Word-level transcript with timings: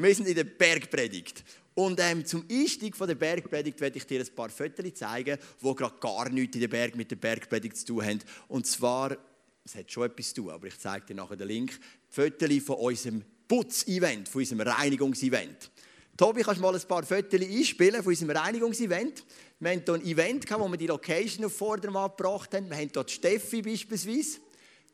Wir 0.00 0.14
sind 0.14 0.28
in 0.28 0.36
der 0.36 0.44
Bergpredigt. 0.44 1.42
Und 1.74 1.98
ähm, 1.98 2.24
zum 2.24 2.44
Einstieg 2.48 2.94
von 2.94 3.08
der 3.08 3.16
Bergpredigt 3.16 3.80
werde 3.80 3.98
ich 3.98 4.06
dir 4.06 4.20
ein 4.20 4.32
paar 4.32 4.48
Fotos 4.48 4.94
zeigen, 4.94 5.36
die 5.60 5.74
gerade 5.74 5.96
gar 5.98 6.28
nichts 6.28 6.54
in 6.54 6.60
der 6.60 6.68
Berg 6.68 6.94
mit 6.94 7.10
der 7.10 7.16
Bergpredigt 7.16 7.76
zu 7.76 7.86
tun 7.86 8.04
haben. 8.04 8.20
Und 8.46 8.64
zwar, 8.64 9.16
es 9.64 9.74
hat 9.74 9.90
schon 9.90 10.04
etwas 10.04 10.28
zu 10.28 10.42
tun, 10.42 10.50
aber 10.50 10.68
ich 10.68 10.78
zeige 10.78 11.06
dir 11.06 11.14
nachher 11.14 11.34
den 11.34 11.48
Link, 11.48 11.80
Fotos 12.08 12.48
von 12.64 12.76
unserem 12.76 13.24
Putz-Event, 13.48 14.28
von 14.28 14.40
unserem 14.40 14.60
Reinigungsevent. 14.60 15.68
Tobi, 16.16 16.42
kannst 16.42 16.58
du 16.58 16.62
mal 16.62 16.76
ein 16.76 16.82
paar 16.82 17.02
Fotos 17.02 17.40
einspielen 17.40 18.00
von 18.00 18.12
unserem 18.12 18.36
Reinigungsevent? 18.36 19.24
Wir 19.58 19.70
hatten 19.72 19.82
hier 19.84 19.94
ein 19.94 20.06
Event, 20.06 20.48
wo 20.48 20.68
wir 20.68 20.76
die 20.76 20.86
Location 20.86 21.44
auf 21.44 21.56
Vordermann 21.56 22.12
gebracht 22.16 22.54
haben. 22.54 22.70
Wir 22.70 22.76
haben 22.76 22.92
die 22.92 23.12
Steffi 23.12 23.62
beispielsweise. 23.62 24.38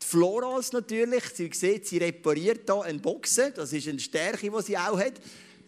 Die 0.05 0.09
Florals 0.09 0.73
natürlich. 0.73 1.25
Sie 1.35 1.51
sieht, 1.53 1.87
sie 1.87 1.99
repariert 1.99 2.63
hier 2.67 2.83
einen 2.83 3.01
Boxen. 3.01 3.53
Das 3.55 3.73
ist 3.73 3.89
eine 3.89 3.99
Stärke, 3.99 4.51
die 4.51 4.63
sie 4.63 4.77
auch 4.77 4.99
hat. 4.99 5.15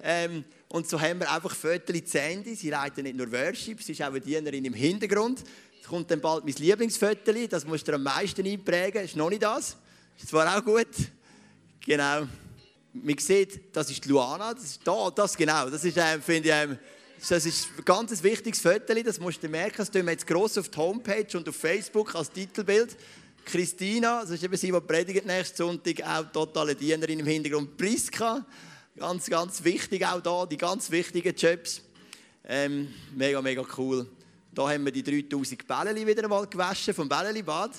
Ähm, 0.03 0.45
und 0.69 0.89
so 0.89 1.01
haben 1.01 1.21
wir 1.21 1.31
einfach 1.31 1.55
Fotos 1.55 2.05
zu 2.05 2.21
Ende. 2.21 2.55
Sie 2.55 2.69
leitet 2.69 3.05
nicht 3.05 3.17
nur 3.17 3.31
Worship, 3.33 3.83
sie 3.83 3.93
ist 3.93 4.03
auch 4.03 4.09
eine 4.09 4.21
Dienerin 4.21 4.65
im 4.65 4.75
Hintergrund. 4.75 5.43
Es 5.81 5.89
kommt 5.89 6.11
dann 6.11 6.21
bald 6.21 6.45
mein 6.45 6.55
Lieblingsfoto. 6.55 7.33
Das 7.49 7.65
musst 7.65 7.89
du 7.89 7.95
am 7.95 8.03
meisten 8.03 8.47
einprägen. 8.47 9.05
Ist 9.05 9.17
noch 9.17 9.31
nicht 9.31 9.43
das. 9.43 9.77
Ist 10.19 10.29
zwar 10.29 10.57
auch 10.57 10.65
gut. 10.65 10.89
Genau. 11.85 12.27
Man 12.93 13.19
sieht, 13.19 13.75
das 13.75 13.91
ist 13.91 14.05
Luana. 14.07 14.53
Das 14.53 14.65
ist 14.65 14.81
da, 14.85 15.11
das 15.11 15.37
genau. 15.37 15.71
Das 15.71 15.85
ist, 15.85 15.97
ähm, 15.97 16.21
finde 16.21 16.49
ich, 16.49 16.55
ähm, 16.55 16.79
das 17.29 17.47
ist 17.47 17.69
ein 17.79 17.85
ganz 17.85 18.23
wichtiges 18.23 18.61
Foto, 18.61 18.95
das 19.03 19.19
musst 19.19 19.43
du 19.43 19.49
merken. 19.49 19.77
Das 19.79 19.91
tun 19.91 20.05
wir 20.05 20.13
jetzt 20.13 20.27
gross 20.27 20.59
auf 20.59 20.69
die 20.69 20.77
Homepage 20.77 21.37
und 21.37 21.49
auf 21.49 21.57
Facebook 21.57 22.15
als 22.15 22.31
Titelbild. 22.31 22.97
Christina, 23.47 24.23
das 24.23 24.33
ist 24.33 24.43
eben 24.43 24.57
sie, 24.57 24.73
die 24.73 24.81
predigt 24.81 25.25
nächsten 25.25 25.57
Sonntag, 25.57 26.03
auch 26.03 26.25
totale 26.33 26.75
Dienerin 26.75 27.21
im 27.21 27.27
Hintergrund. 27.27 27.77
Priska, 27.77 28.45
ganz, 28.97 29.27
ganz 29.27 29.63
wichtig 29.63 30.05
auch 30.05 30.21
da, 30.21 30.45
die 30.47 30.57
ganz 30.57 30.91
wichtigen 30.91 31.33
Jobs. 31.33 31.81
Ähm, 32.45 32.93
mega, 33.15 33.41
mega 33.41 33.65
cool. 33.79 34.05
Da 34.53 34.69
haben 34.69 34.85
wir 34.85 34.91
die 34.91 35.05
3000 35.05 35.65
Bälle 35.65 36.07
wieder 36.07 36.25
einmal 36.25 36.45
gewaschen 36.49 36.93
vom 36.93 37.09
Bällebad. 37.09 37.71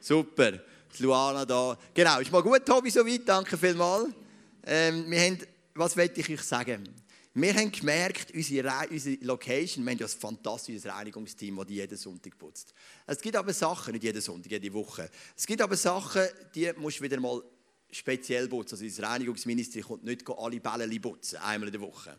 Super. 0.00 0.52
Die 0.98 1.02
Luana 1.02 1.44
da. 1.44 1.76
Genau, 1.92 2.18
ist 2.18 2.32
mal 2.32 2.42
gut, 2.42 2.64
Tobi, 2.64 2.88
soweit. 2.88 3.28
Danke 3.28 3.58
vielmals. 3.58 4.08
Ähm, 4.64 5.10
wir 5.10 5.20
haben, 5.20 5.38
was 5.74 5.94
möchte 5.94 6.20
ich 6.20 6.30
euch 6.30 6.42
sagen? 6.42 6.88
Wir 7.40 7.54
haben 7.54 7.70
gemerkt, 7.70 8.34
unsere, 8.34 8.88
unsere 8.90 9.24
Location, 9.24 9.84
wir 9.84 9.92
haben 9.92 9.98
ja 9.98 10.06
ein 10.06 10.10
fantastisches 10.10 10.86
Reinigungsteam, 10.86 11.54
das 11.54 11.66
jeden 11.68 11.96
Sonntag 11.96 12.36
putzt. 12.36 12.74
Es 13.06 13.20
gibt 13.20 13.36
aber 13.36 13.52
Sachen, 13.52 13.92
nicht 13.92 14.02
jeden 14.02 14.20
Sonntag, 14.20 14.50
jede 14.50 14.72
Woche. 14.72 15.08
Es 15.36 15.46
gibt 15.46 15.62
aber 15.62 15.76
Sachen, 15.76 16.22
die 16.52 16.72
musst 16.76 16.98
du 16.98 17.04
wieder 17.04 17.20
mal 17.20 17.40
speziell 17.92 18.48
putzen. 18.48 18.74
Also 18.74 18.84
das 18.84 19.08
Reinigungsministerium 19.08 19.88
kommt 19.88 20.04
nicht 20.04 20.28
alle 20.28 20.58
Bälle 20.58 20.98
putzen, 20.98 21.36
einmal 21.36 21.68
in 21.68 21.72
der 21.74 21.80
Woche. 21.80 22.18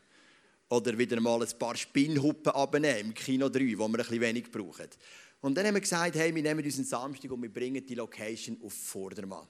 Oder 0.69 0.97
wieder 0.97 1.19
mal 1.19 1.43
ein 1.43 1.59
paar 1.59 1.75
Spinnhuppen 1.75 2.53
abnehmen 2.53 3.09
im 3.09 3.13
Kino 3.13 3.49
3, 3.49 3.77
wo 3.77 3.79
wir 3.79 3.85
ein 3.87 3.91
bisschen 3.91 4.21
wenig 4.21 4.49
brauchen. 4.49 4.87
Und 5.41 5.55
dann 5.55 5.67
haben 5.67 5.73
wir 5.73 5.81
gesagt, 5.81 6.15
hey, 6.15 6.33
wir 6.33 6.43
nehmen 6.43 6.63
unseren 6.63 6.85
Samstag 6.85 7.29
und 7.29 7.41
wir 7.41 7.51
bringen 7.51 7.85
die 7.85 7.95
Location 7.95 8.57
auf 8.63 8.71
Vordermann. 8.71 9.47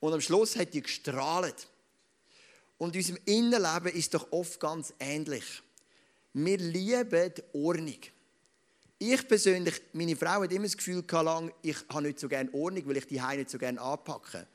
Und 0.00 0.12
am 0.12 0.20
Schluss 0.20 0.54
hat 0.56 0.74
die 0.74 0.82
gestrahlt. 0.82 1.66
Und 2.78 2.96
unserem 2.96 3.18
Innenleben 3.24 3.92
ist 3.92 4.14
doch 4.14 4.30
oft 4.32 4.58
ganz 4.60 4.92
ähnlich. 4.98 5.62
Wir 6.32 6.58
lieben 6.58 7.32
die 7.36 7.42
Ordnung. 7.52 7.98
Ich 8.98 9.28
persönlich, 9.28 9.80
meine 9.92 10.16
Frau 10.16 10.42
hat 10.42 10.52
immer 10.52 10.64
das 10.64 10.76
Gefühl 10.76 11.02
gehabt, 11.02 11.54
ich 11.62 11.76
habe 11.88 12.02
nicht 12.02 12.18
so 12.18 12.28
gerne 12.28 12.52
Ordnung, 12.52 12.86
weil 12.86 12.96
ich 12.96 13.06
die 13.06 13.20
Heine 13.20 13.40
nicht 13.40 13.50
so 13.50 13.58
gerne 13.58 13.80
anpacke. 13.80 14.46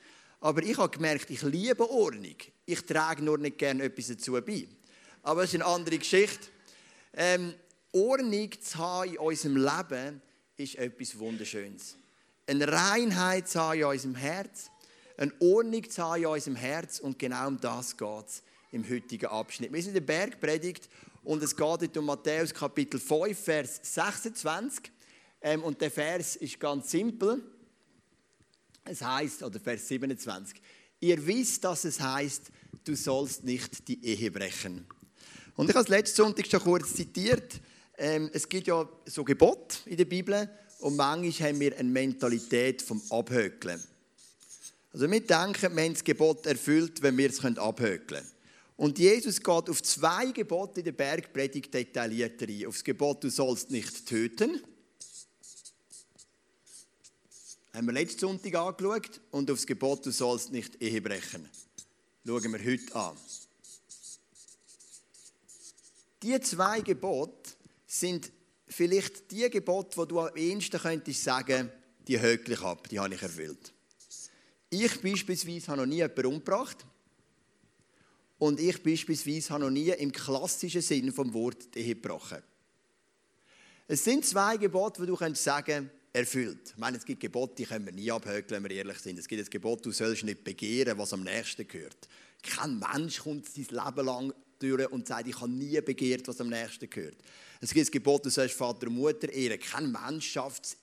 Aber 0.42 0.64
ich 0.64 0.78
habe 0.78 0.90
gemerkt, 0.90 1.30
ich 1.30 1.42
liebe 1.42 1.90
Ordnung. 1.90 2.36
Ich 2.66 2.86
trage 2.86 3.23
nur 3.23 3.38
nicht 3.38 3.58
gerne 3.58 3.84
etwas 3.84 4.08
dazu 4.08 4.34
bei. 4.34 4.67
Aber 5.23 5.42
das 5.42 5.53
ist 5.53 5.62
eine 5.62 5.66
andere 5.66 5.97
Geschichte. 5.97 6.47
Ähm, 7.14 7.53
Ordnung 7.92 8.50
zu 8.62 8.78
haben 8.78 9.12
in 9.12 9.17
unserem 9.17 9.58
Leben 9.58 10.22
ist 10.58 10.75
etwas 10.75 11.18
Wunderschönes. 11.18 11.96
Eine 12.47 12.72
Reinheit 12.72 13.47
zu 13.47 13.59
haben 13.59 13.79
in 13.79 13.85
unserem 13.85 14.16
Herz 14.16 14.69
eine 15.19 15.34
Ordnung 15.40 15.90
zu 15.90 16.02
haben 16.02 16.22
in 16.22 16.28
unserem 16.28 16.56
Herz 16.56 17.00
und 17.00 17.19
genau 17.19 17.47
um 17.50 17.59
das 17.59 17.97
geht 17.97 18.25
es 18.25 18.41
im 18.72 18.90
heutigen 18.90 19.25
Abschnitt. 19.25 19.74
Wir 19.74 19.81
sind 19.81 19.90
in 19.90 20.06
der 20.06 20.13
Bergpredigt 20.13 20.88
und 21.24 21.44
es 21.44 21.56
geht 21.56 21.97
um 21.97 22.06
Matthäus 22.06 22.53
Kapitel 22.53 23.00
5, 23.00 23.38
Vers 23.38 23.79
26 23.84 24.91
ähm, 25.41 25.63
und 25.63 25.81
der 25.81 25.91
Vers 25.91 26.38
ist 26.38 26.58
ganz 26.59 26.91
simpel. 26.91 27.44
Es 28.85 29.02
heißt 29.02 29.44
oder 29.44 29.59
Vers 29.59 29.90
27, 29.90 30.62
ihr 31.02 31.28
wisst, 31.28 31.66
dass 31.66 31.84
es 31.84 32.00
heißt, 32.00 32.50
du 32.85 32.96
sollst 32.96 33.44
nicht 33.44 33.88
die 33.90 34.03
Ehe 34.03 34.31
brechen. 34.31 34.88
Und 35.56 35.69
ich 35.69 35.75
habe 35.75 35.84
es 35.84 35.90
letzten 35.90 36.16
Sonntag 36.16 36.47
schon 36.47 36.62
kurz 36.62 36.94
zitiert. 36.94 37.59
Ähm, 37.97 38.29
es 38.31 38.47
gibt 38.47 38.68
ja 38.68 38.88
so 39.06 39.25
Gebot 39.25 39.81
in 39.85 39.97
der 39.97 40.06
Bibel 40.06 40.50
und 40.79 40.96
manchmal 40.96 41.50
haben 41.50 41.59
wir 41.59 41.78
eine 41.78 41.90
Mentalität 41.90 42.81
vom 42.81 43.02
Abhökeln. 43.09 43.84
Also 44.91 45.09
wir 45.09 45.22
denken, 45.22 45.75
wir 45.75 45.83
haben 45.83 45.94
das 45.94 46.03
Gebot 46.03 46.45
erfüllt, 46.45 47.01
wenn 47.01 47.17
wir 47.17 47.29
es 47.29 47.44
abhökeln 47.44 48.07
können. 48.07 48.31
Und 48.75 48.97
Jesus 48.97 49.39
geht 49.39 49.69
auf 49.69 49.83
zwei 49.83 50.31
Gebote 50.31 50.79
in 50.79 50.85
der 50.85 50.94
Bergpredigt 50.94 51.73
detaillierter 51.73 52.47
ein. 52.47 52.66
Auf 52.66 52.75
das 52.75 52.83
Gebot, 52.83 53.23
du 53.23 53.29
sollst 53.29 53.72
nicht 53.72 54.05
töten. 54.05 54.63
Haben 57.73 57.88
wir 57.88 57.94
letzten 57.94 58.22
Sonntag 58.22 58.55
angeschaut. 58.55 59.19
Und 59.31 59.51
auf 59.51 59.57
das 59.57 59.67
Gebot, 59.67 60.05
du 60.05 60.11
sollst 60.11 60.51
nicht 60.51 60.81
Ehe 60.81 61.01
brechen. 61.01 61.47
Schauen 62.25 62.53
wir 62.53 62.66
heute 62.66 62.95
an. 62.95 63.17
Die 66.23 66.39
zwei 66.41 66.81
Gebote 66.81 67.51
sind 67.85 68.31
vielleicht 68.67 69.29
die 69.31 69.49
Gebote, 69.49 69.97
wo 69.97 70.05
du 70.05 70.19
am 70.22 70.35
ehesten 70.35 70.79
könntest 70.79 71.23
sagen, 71.23 71.69
die 72.07 72.19
hökle 72.19 72.53
ich 72.53 72.61
ab, 72.61 72.88
die 72.88 72.99
habe 72.99 73.13
ich 73.13 73.22
erfüllt. 73.22 73.73
Ich 74.69 75.02
beispielsweise 75.02 75.68
habe 75.68 75.81
noch 75.81 75.88
nie 75.88 75.97
jemanden 75.97 76.25
umgebracht. 76.25 76.85
Und 78.38 78.59
ich 78.59 78.81
beispielsweise 78.81 79.50
habe 79.50 79.66
noch 79.66 79.72
nie 79.72 79.90
im 79.90 80.12
klassischen 80.12 80.81
Sinn 80.81 81.12
vom 81.12 81.34
Wort 81.34 81.75
die 81.75 81.80
Ehe 81.80 81.96
gebrochen. 81.96 82.41
Es 83.88 84.03
sind 84.03 84.25
zwei 84.25 84.56
Gebote, 84.58 85.02
die 85.02 85.08
du 85.08 85.16
sagen 85.34 85.66
kannst, 85.66 86.00
erfüllt. 86.13 86.69
Ich 86.69 86.78
meine, 86.78 86.97
es 86.97 87.06
gibt 87.06 87.19
Gebote, 87.19 87.56
die 87.56 87.66
können 87.66 87.85
wir 87.85 87.91
nie 87.94 88.12
abhökeln, 88.12 88.63
wenn 88.63 88.69
wir 88.69 88.78
ehrlich 88.78 89.00
sind. 89.00 89.19
Es 89.19 89.28
gibt 89.28 89.44
ein 89.44 89.50
Gebot, 89.50 89.85
du 89.85 89.91
sollst 89.91 90.24
nicht 90.24 90.44
begehren, 90.44 90.97
was 90.97 91.13
am 91.13 91.24
nächsten 91.24 91.68
gehört. 91.68 92.08
Kein 92.41 92.79
Mensch 92.79 93.19
kommt 93.19 93.47
sein 93.47 93.68
Leben 93.69 94.06
lang 94.06 94.34
durch 94.59 94.91
und 94.91 95.08
sagt, 95.08 95.28
ich 95.28 95.40
habe 95.40 95.52
nie 95.52 95.79
begehrt, 95.81 96.28
was 96.28 96.41
am 96.41 96.50
nächsten 96.50 96.90
gehört. 96.90 97.18
Es 97.62 97.74
gibt 97.74 97.88
ein 97.88 97.91
Gebot, 97.91 98.25
du 98.25 98.29
sollst 98.29 98.56
Vater 98.56 98.88
und 98.88 98.96
Mutter 98.96 99.31
ehren. 99.31 99.59
Kein 99.59 99.91
Mensch 99.91 100.31
schafft 100.31 100.66
es 100.66 100.78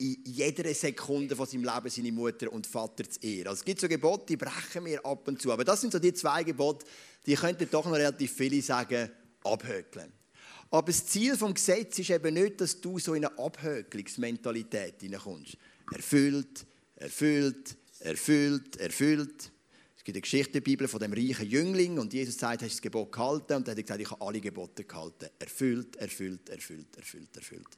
in 0.00 0.16
jeder 0.24 0.72
Sekunde 0.72 1.36
von 1.36 1.46
seinem 1.46 1.64
Leben 1.64 1.90
seine 1.90 2.12
Mutter 2.12 2.50
und 2.50 2.66
Vater 2.66 3.08
zu 3.08 3.20
ehren. 3.20 3.48
Also 3.48 3.60
es 3.60 3.64
gibt 3.64 3.80
so 3.80 3.88
Gebote, 3.88 4.24
die 4.26 4.36
brechen 4.38 4.86
wir 4.86 5.04
ab 5.04 5.28
und 5.28 5.40
zu. 5.40 5.52
Aber 5.52 5.62
das 5.62 5.82
sind 5.82 5.92
so 5.92 5.98
die 5.98 6.14
zwei 6.14 6.42
Gebote, 6.42 6.86
die 7.26 7.34
könnten 7.34 7.68
doch 7.70 7.84
noch 7.84 7.92
relativ 7.92 8.32
viele 8.32 8.62
sagen, 8.62 9.10
abhökeln. 9.44 10.10
Aber 10.70 10.86
das 10.86 11.06
Ziel 11.06 11.36
des 11.36 11.54
Gesetzes 11.54 11.98
ist 11.98 12.10
eben 12.10 12.32
nicht, 12.32 12.60
dass 12.60 12.80
du 12.80 12.98
so 12.98 13.12
in 13.12 13.26
eine 13.26 13.38
Abhökelungsmentalität 13.38 15.00
hineinkommst. 15.00 15.58
Erfüllt, 15.92 16.64
erfüllt, 16.96 17.76
erfüllt, 17.98 18.76
erfüllt. 18.76 19.52
Es 19.98 20.04
gibt 20.04 20.16
eine 20.16 20.22
Geschichte 20.22 20.48
in 20.48 20.52
der 20.52 20.60
Bibel 20.60 20.88
von 20.88 21.00
dem 21.00 21.12
reichen 21.12 21.46
Jüngling 21.46 21.98
und 21.98 22.14
Jesus 22.14 22.38
sagt, 22.38 22.62
hast 22.62 22.70
du 22.70 22.76
das 22.76 22.80
Gebot 22.82 23.12
gehalten? 23.12 23.54
Und 23.54 23.68
er 23.68 23.72
hat 23.72 23.82
gesagt, 23.82 24.00
ich 24.00 24.10
habe 24.10 24.24
alle 24.24 24.40
Gebote 24.40 24.84
gehalten. 24.84 25.26
Erfüllt, 25.38 25.96
erfüllt, 25.96 26.48
erfüllt, 26.48 26.96
erfüllt, 26.96 27.36
erfüllt. 27.36 27.68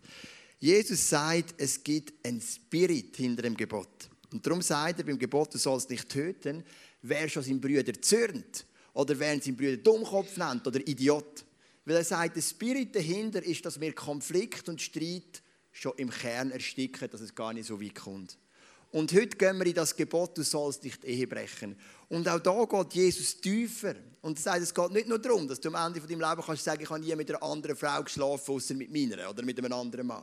Jesus 0.62 1.08
sagt, 1.08 1.54
es 1.58 1.82
gibt 1.82 2.24
einen 2.24 2.40
Spirit 2.40 3.16
hinter 3.16 3.42
dem 3.42 3.56
Gebot. 3.56 4.08
Und 4.30 4.46
darum 4.46 4.62
sagt 4.62 5.00
er 5.00 5.04
beim 5.04 5.18
Gebot, 5.18 5.52
du 5.52 5.58
sollst 5.58 5.90
nicht 5.90 6.08
töten, 6.08 6.62
wer 7.02 7.28
schon 7.28 7.42
seinen 7.42 7.60
Brüder 7.60 7.92
zürnt 8.00 8.64
oder 8.92 9.18
wer 9.18 9.40
seinen 9.40 9.56
Brüder 9.56 9.78
Dummkopf 9.78 10.36
nennt 10.36 10.64
oder 10.64 10.78
Idiot. 10.86 11.44
Weil 11.84 11.96
er 11.96 12.04
sagt, 12.04 12.36
der 12.36 12.42
Spirit 12.42 12.94
dahinter 12.94 13.42
ist, 13.42 13.66
dass 13.66 13.80
wir 13.80 13.92
Konflikt 13.92 14.68
und 14.68 14.80
Streit 14.80 15.42
schon 15.72 15.94
im 15.96 16.10
Kern 16.10 16.52
ersticken, 16.52 17.10
dass 17.10 17.22
es 17.22 17.34
gar 17.34 17.52
nicht 17.52 17.66
so 17.66 17.82
weit 17.82 17.96
kommt. 17.96 18.38
Und 18.92 19.12
heute 19.14 19.36
gehen 19.36 19.58
wir 19.58 19.66
in 19.66 19.74
das 19.74 19.96
Gebot, 19.96 20.38
du 20.38 20.44
sollst 20.44 20.84
nicht 20.84 21.04
Ehe 21.04 21.26
brechen. 21.26 21.74
Und 22.08 22.28
auch 22.28 22.38
da 22.38 22.64
geht 22.66 22.94
Jesus 22.94 23.40
tiefer. 23.40 23.96
Und 24.20 24.38
er 24.38 24.42
sagt, 24.42 24.62
es 24.62 24.72
geht 24.72 24.92
nicht 24.92 25.08
nur 25.08 25.18
darum, 25.18 25.48
dass 25.48 25.58
du 25.58 25.74
am 25.74 25.86
Ende 25.88 25.98
von 26.00 26.08
deinem 26.08 26.20
Leben 26.20 26.46
kannst 26.46 26.62
sagen, 26.62 26.84
ich 26.84 26.88
habe 26.88 27.00
nie 27.00 27.16
mit 27.16 27.28
einer 27.30 27.42
anderen 27.42 27.74
Frau 27.74 28.00
geschlafen, 28.04 28.54
außer 28.54 28.74
mit 28.74 28.92
meiner 28.92 29.28
oder 29.28 29.42
mit 29.42 29.58
einem 29.58 29.72
anderen 29.72 30.06
Mann 30.06 30.22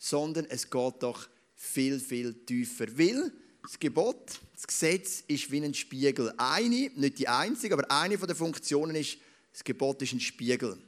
sondern 0.00 0.46
es 0.46 0.68
geht 0.68 1.02
doch 1.02 1.28
viel, 1.54 2.00
viel 2.00 2.34
tiefer. 2.46 2.86
Weil 2.98 3.30
das 3.62 3.78
Gebot, 3.78 4.40
das 4.54 4.66
Gesetz 4.66 5.22
ist 5.28 5.52
wie 5.52 5.62
ein 5.62 5.74
Spiegel. 5.74 6.32
Eine, 6.38 6.90
nicht 6.96 7.18
die 7.18 7.28
einzige, 7.28 7.74
aber 7.74 7.88
eine 7.90 8.16
der 8.16 8.34
Funktionen 8.34 8.96
ist, 8.96 9.18
das 9.52 9.62
Gebot 9.62 10.00
ist 10.00 10.14
ein 10.14 10.20
Spiegel. 10.20 10.78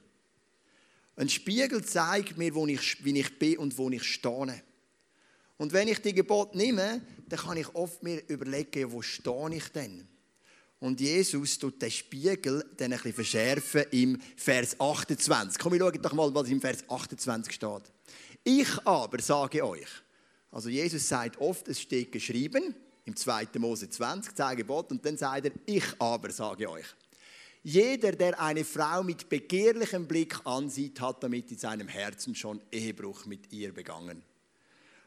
Ein 1.14 1.28
Spiegel 1.28 1.84
zeigt 1.84 2.38
mir, 2.38 2.54
wo 2.54 2.66
ich, 2.66 3.04
wie 3.04 3.18
ich 3.18 3.38
bin 3.38 3.58
und 3.58 3.76
wo 3.76 3.90
ich 3.90 4.02
stehe. 4.02 4.62
Und 5.58 5.72
wenn 5.74 5.88
ich 5.88 6.00
die 6.00 6.14
Gebot 6.14 6.54
nehme, 6.54 7.02
dann 7.28 7.38
kann 7.38 7.58
ich 7.58 7.74
oft 7.74 8.02
mir 8.02 8.26
überlegen, 8.28 8.90
wo 8.92 9.02
stehe 9.02 9.54
ich 9.54 9.68
denn? 9.68 10.08
Und 10.82 11.00
Jesus 11.00 11.60
tut 11.60 11.80
den 11.80 11.92
Spiegel 11.92 12.64
dann 12.76 12.92
ein 12.92 12.98
bisschen 12.98 13.12
verschärfen 13.12 13.84
im 13.92 14.20
Vers 14.34 14.80
28. 14.80 15.56
Komm, 15.56 15.74
wir 15.74 15.78
schauen 15.78 16.02
doch 16.02 16.12
mal, 16.12 16.34
was 16.34 16.48
im 16.48 16.60
Vers 16.60 16.82
28 16.88 17.54
steht. 17.54 17.82
Ich 18.42 18.84
aber 18.84 19.22
sage 19.22 19.64
euch, 19.64 19.86
also 20.50 20.68
Jesus 20.68 21.08
sagt 21.08 21.40
oft, 21.40 21.68
es 21.68 21.80
steht 21.80 22.10
geschrieben, 22.10 22.74
im 23.04 23.14
2. 23.14 23.46
Mose 23.58 23.90
20, 23.90 24.34
10 24.34 24.56
Gebot, 24.56 24.90
und 24.90 25.06
dann 25.06 25.16
sagt 25.16 25.44
er, 25.44 25.52
ich 25.66 25.84
aber 26.00 26.32
sage 26.32 26.68
euch. 26.68 26.86
Jeder, 27.62 28.10
der 28.10 28.40
eine 28.40 28.64
Frau 28.64 29.04
mit 29.04 29.28
begehrlichem 29.28 30.08
Blick 30.08 30.44
ansieht, 30.44 31.00
hat 31.00 31.22
damit 31.22 31.48
in 31.52 31.58
seinem 31.58 31.86
Herzen 31.86 32.34
schon 32.34 32.60
Ehebruch 32.72 33.24
mit 33.26 33.52
ihr 33.52 33.72
begangen. 33.72 34.20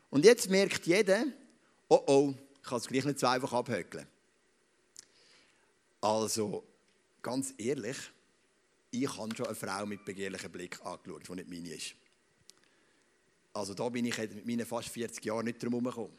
Und 0.09 0.23
jetzt 0.23 0.49
merkt 0.49 0.87
jeder, 0.87 1.25
oh 1.89 2.01
oh, 2.07 2.33
ich 2.61 2.69
kann 2.69 2.77
es 2.77 2.87
gleich 2.87 3.03
nicht 3.03 3.19
so 3.19 3.27
einfach 3.27 3.51
abhökeln. 3.51 4.07
Also, 6.05 6.63
ganz 7.23 7.55
ehrlich, 7.57 7.97
ich 8.91 9.17
habe 9.17 9.35
schon 9.35 9.47
eine 9.47 9.55
Frau 9.55 9.87
mit 9.87 10.05
begehrlichem 10.05 10.51
Blick 10.51 10.79
angeschaut, 10.85 11.27
die 11.27 11.33
nicht 11.33 11.49
meine 11.49 11.73
ist. 11.73 11.95
Also 13.53 13.73
da 13.73 13.89
bin 13.89 14.05
ich 14.05 14.15
mit 14.15 14.45
meinen 14.45 14.67
fast 14.67 14.89
40 14.89 15.25
Jahren 15.25 15.45
nicht 15.45 15.63
drum 15.63 15.73
herumgekommen. 15.73 16.15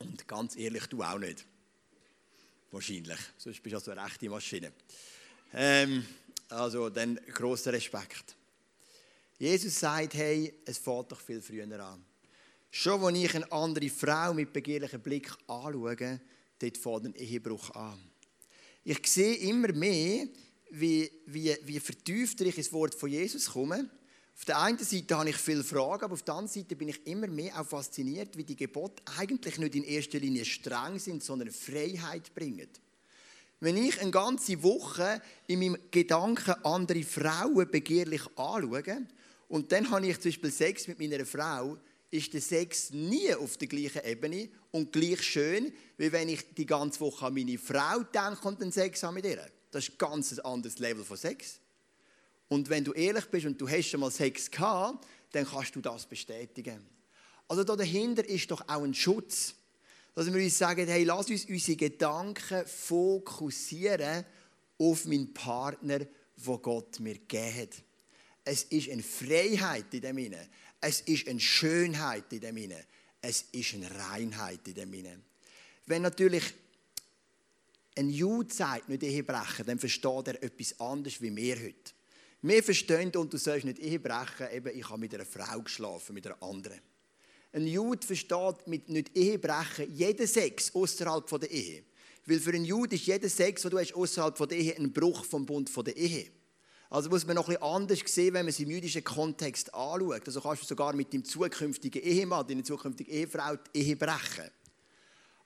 Und 0.00 0.28
ganz 0.28 0.56
ehrlich, 0.56 0.86
du 0.88 1.02
auch 1.02 1.18
nicht. 1.18 1.46
Wahrscheinlich. 2.72 3.18
Sonst 3.38 3.62
bist 3.62 3.72
du 3.72 3.76
also 3.78 3.90
eine 3.92 4.04
rechte 4.04 4.28
Maschine. 4.28 4.74
Ähm, 5.54 6.06
also 6.50 6.90
dann 6.90 7.18
großer 7.32 7.72
Respekt. 7.72 8.36
Jesus 9.38 9.80
sagt, 9.80 10.12
hey, 10.12 10.60
es 10.66 10.76
fährt 10.76 11.10
doch 11.10 11.20
viel 11.22 11.40
früher 11.40 11.64
an. 11.80 12.04
Schon 12.70 13.02
als 13.02 13.16
ich 13.16 13.34
eine 13.34 13.50
andere 13.50 13.88
Frau 13.88 14.34
mit 14.34 14.52
begehrlichem 14.52 15.00
Blick 15.00 15.32
anschaue, 15.46 16.20
dort 16.58 16.76
fängt 16.76 17.04
ein 17.06 17.14
Ehebruch 17.14 17.70
an. 17.70 18.10
Ich 18.84 19.06
sehe 19.06 19.34
immer 19.36 19.72
mehr, 19.72 20.26
wie, 20.70 21.10
wie, 21.26 21.56
wie 21.64 21.80
vertiefter 21.80 22.44
ich 22.44 22.58
ins 22.58 22.72
Wort 22.72 22.94
von 22.94 23.08
Jesus 23.08 23.46
komme. 23.46 23.88
Auf 24.36 24.44
der 24.44 24.60
einen 24.60 24.78
Seite 24.78 25.16
habe 25.16 25.30
ich 25.30 25.36
viele 25.36 25.64
Fragen, 25.64 26.04
aber 26.04 26.14
auf 26.14 26.22
der 26.22 26.34
anderen 26.34 26.52
Seite 26.52 26.76
bin 26.76 26.88
ich 26.88 27.06
immer 27.06 27.28
mehr 27.28 27.58
auch 27.58 27.66
fasziniert, 27.66 28.36
wie 28.36 28.44
die 28.44 28.56
Gebote 28.56 29.02
eigentlich 29.18 29.58
nicht 29.58 29.74
in 29.76 29.84
erster 29.84 30.18
Linie 30.18 30.44
streng 30.44 30.98
sind, 30.98 31.22
sondern 31.22 31.50
Freiheit 31.50 32.34
bringen. 32.34 32.68
Wenn 33.60 33.76
ich 33.76 34.00
eine 34.00 34.10
ganze 34.10 34.62
Woche 34.62 35.22
in 35.46 35.60
meinem 35.60 35.78
Gedanken 35.90 36.52
andere 36.64 37.04
Frauen 37.04 37.70
begehrlich 37.70 38.22
anschaue 38.36 39.06
und 39.48 39.72
dann 39.72 39.90
habe 39.90 40.06
ich 40.06 40.20
zum 40.20 40.30
Beispiel 40.30 40.50
Sex 40.50 40.88
mit 40.88 40.98
meiner 40.98 41.24
Frau, 41.24 41.78
ist 42.14 42.32
der 42.32 42.40
Sex 42.40 42.90
nie 42.90 43.34
auf 43.34 43.56
der 43.56 43.66
gleichen 43.66 44.04
Ebene 44.04 44.48
und 44.70 44.92
gleich 44.92 45.20
schön, 45.20 45.72
wie 45.96 46.12
wenn 46.12 46.28
ich 46.28 46.54
die 46.54 46.64
ganze 46.64 47.00
Woche 47.00 47.26
an 47.26 47.34
meine 47.34 47.58
Frau 47.58 48.04
denke 48.04 48.46
und 48.46 48.60
den 48.60 48.70
Sex 48.70 49.02
habe 49.02 49.14
mit 49.14 49.24
ihr. 49.24 49.44
Das 49.72 49.88
ist 49.88 49.94
ein 49.94 49.98
ganz 49.98 50.38
anderes 50.38 50.78
Level 50.78 51.04
von 51.04 51.16
Sex. 51.16 51.58
Und 52.48 52.68
wenn 52.70 52.84
du 52.84 52.92
ehrlich 52.92 53.24
bist 53.26 53.46
und 53.46 53.60
du 53.60 53.68
hast 53.68 53.88
schon 53.88 53.98
mal 53.98 54.12
Sex 54.12 54.48
gehabt, 54.48 55.04
dann 55.32 55.44
kannst 55.44 55.74
du 55.74 55.80
das 55.80 56.06
bestätigen. 56.06 56.86
Also 57.48 57.64
da 57.64 57.74
dahinter 57.74 58.24
ist 58.24 58.48
doch 58.48 58.60
auch 58.68 58.84
ein 58.84 58.94
Schutz. 58.94 59.56
Dass 60.14 60.32
wir 60.32 60.40
uns 60.40 60.56
sagen, 60.56 60.86
hey, 60.86 61.02
lass 61.02 61.28
uns 61.28 61.46
unsere 61.46 61.76
Gedanken 61.76 62.64
fokussieren 62.64 64.24
auf 64.78 65.04
meinen 65.06 65.34
Partner, 65.34 66.06
wo 66.36 66.58
Gott 66.58 67.00
mir 67.00 67.14
gegeben 67.14 67.62
hat. 67.62 67.82
Es 68.44 68.64
ist 68.64 68.90
eine 68.90 69.02
Freiheit 69.02 69.92
in 69.92 70.02
dem 70.02 70.18
Inne. 70.18 70.48
Es 70.86 71.00
ist 71.00 71.26
eine 71.28 71.40
Schönheit 71.40 72.30
in 72.30 72.40
dem 72.40 72.58
Inne. 72.58 72.84
Es 73.22 73.46
ist 73.52 73.72
eine 73.72 73.90
Reinheit 73.90 74.68
in 74.68 74.74
dem 74.74 74.92
Inne. 74.92 75.18
Wenn 75.86 76.02
natürlich 76.02 76.44
ein 77.96 78.10
Jude 78.10 78.52
sagt, 78.52 78.90
nicht 78.90 79.02
Ehebrechen, 79.02 79.64
dann 79.64 79.78
versteht 79.78 80.28
er 80.28 80.42
etwas 80.42 80.78
anderes 80.78 81.22
wie 81.22 81.34
wir 81.34 81.56
heute. 81.56 81.92
Wir 82.42 82.62
verstehen, 82.62 83.10
und 83.16 83.32
du 83.32 83.38
sollst 83.38 83.64
nicht 83.64 83.78
Ehebrechen, 83.78 84.48
eben, 84.52 84.78
ich 84.78 84.86
habe 84.90 85.00
mit 85.00 85.14
einer 85.14 85.24
Frau 85.24 85.62
geschlafen, 85.62 86.12
mit 86.12 86.26
einer 86.26 86.42
anderen. 86.42 86.78
Ein 87.54 87.66
Jude 87.66 88.06
versteht 88.06 88.66
mit 88.66 88.90
nicht 88.90 89.16
Ehebrechen 89.16 89.90
jeden 89.94 90.26
Sex 90.26 90.74
außerhalb 90.74 91.26
der 91.40 91.50
Ehe. 91.50 91.84
Weil 92.26 92.40
für 92.40 92.50
einen 92.50 92.66
Jude 92.66 92.96
ist 92.96 93.06
jeder 93.06 93.30
Sex, 93.30 93.62
den 93.62 93.70
du 93.70 93.78
hast 93.78 93.94
außerhalb 93.94 94.36
der 94.36 94.58
Ehe, 94.58 94.76
ein 94.76 94.92
Bruch 94.92 95.24
vom 95.24 95.46
Bund 95.46 95.70
der 95.86 95.96
Ehe. 95.96 96.30
Also 96.94 97.10
muss 97.10 97.26
man 97.26 97.34
noch 97.34 97.48
ein 97.48 97.56
bisschen 97.56 97.62
anders 97.64 97.98
sehen, 98.06 98.34
wenn 98.34 98.44
man 98.44 98.50
es 98.50 98.60
im 98.60 98.70
jüdischen 98.70 99.02
Kontext 99.02 99.74
anschaut. 99.74 100.22
Also 100.28 100.40
kannst 100.40 100.62
du 100.62 100.66
sogar 100.66 100.94
mit 100.94 101.12
dem 101.12 101.24
zukünftigen 101.24 102.00
Ehemann, 102.00 102.46
deiner 102.46 102.62
zukünftigen 102.62 103.12
Ehefrau 103.12 103.56
die 103.56 103.80
Ehe 103.80 103.96
brechen. 103.96 104.48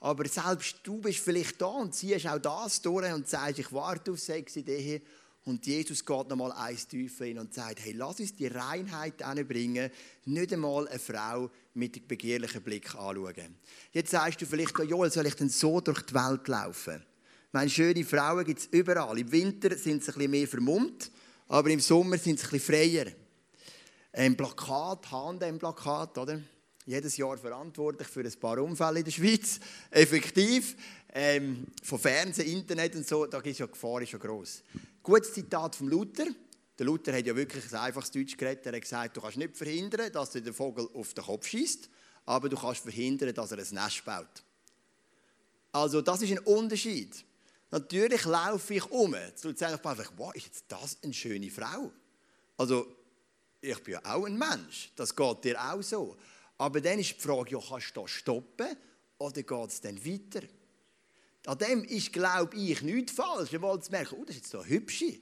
Aber 0.01 0.29
selbst 0.29 0.81
du 0.83 1.01
bist 1.01 1.21
vielleicht 1.21 1.59
da 1.59 1.69
und 1.69 1.95
ziehst 1.95 2.27
auch 2.27 2.39
das 2.39 2.83
durch 2.83 3.11
und 3.11 3.27
sagst, 3.27 3.61
ich 3.61 3.73
warte 3.73 4.13
auf 4.13 4.19
Sex 4.19 4.57
in 4.57 4.67
der 4.67 4.77
Ehe. 4.77 5.03
Und 5.47 5.67
Jesus 5.67 6.05
geht 6.05 6.29
nochmal 6.29 6.53
eins 6.53 6.87
tiefer 6.87 7.25
hin 7.25 7.39
und 7.39 7.55
sagt, 7.55 7.83
hey, 7.83 7.93
lass 7.93 8.21
uns 8.21 8.37
die 8.37 8.49
Reinheit 8.49 9.17
bringen, 9.49 9.91
nicht 10.27 10.53
einmal 10.53 10.87
eine 10.87 10.99
Frau 10.99 11.51
mit 11.73 12.07
begehrlichem 12.07 12.63
Blick 12.63 12.95
anschauen. 12.95 13.57
Jetzt 13.93 14.11
sagst 14.11 14.43
du 14.43 14.45
vielleicht, 14.45 14.79
Joel, 14.81 15.11
soll 15.11 15.25
ich 15.25 15.35
denn 15.35 15.49
so 15.49 15.81
durch 15.81 16.03
die 16.03 16.13
Welt 16.13 16.47
laufen? 16.47 17.03
Meine 17.53 17.71
schöne 17.71 18.05
Frauen 18.05 18.45
gibt 18.45 18.61
es 18.61 18.67
überall. 18.67 19.19
Im 19.19 19.33
Winter 19.33 19.75
sind 19.79 20.05
sie 20.05 20.11
ein 20.11 20.15
bisschen 20.15 20.31
mehr 20.31 20.47
vermummt 20.47 21.11
aber 21.49 21.71
im 21.71 21.81
Sommer 21.81 22.19
sind 22.19 22.39
sie 22.39 22.47
ein 22.47 22.51
bisschen 22.51 22.75
freier. 22.75 23.07
Ein 24.13 24.37
Plakat, 24.37 25.11
Hand-Plakat, 25.11 26.19
oder? 26.19 26.41
Jedes 26.85 27.17
Jahr 27.17 27.37
verantwortlich 27.37 28.09
für 28.09 28.21
ein 28.21 28.41
paar 28.41 28.59
Unfälle 28.59 29.01
in 29.01 29.05
der 29.05 29.13
Schweiz. 29.13 29.61
Effektiv. 29.91 30.77
Ähm, 31.13 31.67
von 31.83 31.99
Fernsehen, 31.99 32.49
Internet 32.49 32.95
und 32.97 33.07
so, 33.07 33.27
da 33.27 33.39
ist 33.41 33.59
ja 33.59 33.67
die 33.67 33.73
Gefahr 33.73 34.03
ist 34.03 34.13
ja 34.13 34.19
gross. 34.19 34.63
Gutes 35.03 35.33
Zitat 35.33 35.77
von 35.77 35.89
Luther. 35.89 36.27
Der 36.79 36.87
Luther 36.87 37.13
hat 37.13 37.27
ja 37.27 37.35
wirklich 37.35 37.65
ein 37.73 37.79
einfaches 37.79 38.11
Deutsch 38.11 38.37
geredet. 38.37 38.67
Er 38.67 38.73
hat 38.75 38.83
gesagt, 38.83 39.17
du 39.17 39.21
kannst 39.21 39.37
nicht 39.37 39.57
verhindern, 39.57 40.13
dass 40.13 40.31
der 40.31 40.53
Vogel 40.53 40.89
auf 40.95 41.13
den 41.15 41.25
Kopf 41.25 41.47
schießt, 41.47 41.89
aber 42.27 42.49
du 42.49 42.57
kannst 42.57 42.83
verhindern, 42.83 43.35
dass 43.35 43.53
er 43.53 43.59
ein 43.59 43.75
Nest 43.85 44.05
baut. 44.05 44.43
Also 45.73 46.03
das 46.03 46.23
ist 46.23 46.31
ein 46.31 46.39
Unterschied. 46.41 47.25
Natürlich 47.71 48.25
laufe 48.25 48.75
ich 48.75 48.85
um. 48.91 49.15
Zu 49.35 49.55
sagen, 49.55 49.79
wow, 50.17 50.35
ist 50.35 50.47
jetzt 50.47 50.65
das 50.69 50.99
eine 51.03 51.13
schöne 51.13 51.51
Frau? 51.51 51.93
Also, 52.57 52.97
ich 53.61 53.83
bin 53.83 53.95
ja 53.95 54.01
auch 54.05 54.25
ein 54.25 54.39
Mensch. 54.39 54.93
Das 54.97 55.15
geht 55.15 55.45
dir 55.45 55.61
auch 55.61 55.83
so. 55.83 56.17
Aber 56.57 56.81
dann 56.81 56.99
ist 56.99 57.17
die 57.17 57.21
Frage, 57.21 57.53
ja, 57.53 57.61
kannst 57.61 57.97
du 57.97 58.03
das 58.03 58.11
stoppen 58.11 58.77
oder 59.19 59.43
geht 59.43 59.69
es 59.69 59.81
dann 59.81 60.05
weiter? 60.05 60.47
An 61.47 61.59
dem 61.59 61.85
ist, 61.85 62.13
glaube 62.13 62.57
ich, 62.57 62.83
nichts 62.83 63.13
falsch. 63.13 63.53
Ich 63.53 63.61
wollte 63.61 63.91
merken, 63.91 64.17
oh, 64.19 64.25
das 64.25 64.37
ist 64.37 64.43
jetzt 64.43 64.51
so 64.51 64.65
hübsche. 64.65 65.19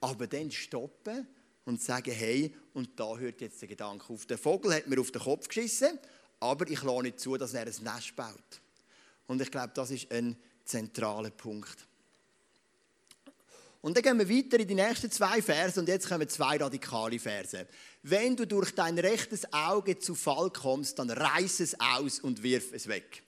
Aber 0.00 0.26
dann 0.26 0.50
stoppen 0.50 1.26
und 1.64 1.80
sagen, 1.80 2.12
hey, 2.12 2.54
und 2.74 2.98
da 2.98 3.16
hört 3.16 3.40
jetzt 3.40 3.60
der 3.60 3.68
Gedanke 3.68 4.12
auf. 4.12 4.26
Der 4.26 4.38
Vogel 4.38 4.74
hat 4.74 4.86
mir 4.86 5.00
auf 5.00 5.10
den 5.10 5.22
Kopf 5.22 5.48
geschissen, 5.48 5.98
aber 6.40 6.68
ich 6.68 6.82
lasse 6.82 7.02
nicht 7.02 7.20
zu, 7.20 7.36
dass 7.36 7.54
er 7.54 7.62
ein 7.62 7.66
Nest 7.82 8.16
baut. 8.16 8.60
Und 9.26 9.40
ich 9.40 9.50
glaube, 9.50 9.72
das 9.74 9.90
ist 9.90 10.10
ein 10.10 10.36
zentraler 10.70 11.30
Punkt. 11.30 11.86
Und 13.82 13.96
dann 13.96 14.02
gehen 14.02 14.18
wir 14.18 14.28
weiter 14.28 14.60
in 14.60 14.68
die 14.68 14.74
nächsten 14.74 15.10
zwei 15.10 15.40
Verse 15.40 15.80
und 15.80 15.88
jetzt 15.88 16.08
kommen 16.08 16.28
zwei 16.28 16.56
radikale 16.58 17.18
Verse. 17.18 17.66
Wenn 18.02 18.36
du 18.36 18.46
durch 18.46 18.74
dein 18.74 18.98
rechtes 18.98 19.50
Auge 19.52 19.98
zu 19.98 20.14
Fall 20.14 20.50
kommst, 20.50 20.98
dann 20.98 21.10
reiß 21.10 21.60
es 21.60 21.80
aus 21.80 22.20
und 22.20 22.42
wirf 22.42 22.72
es 22.72 22.88
weg. 22.88 23.22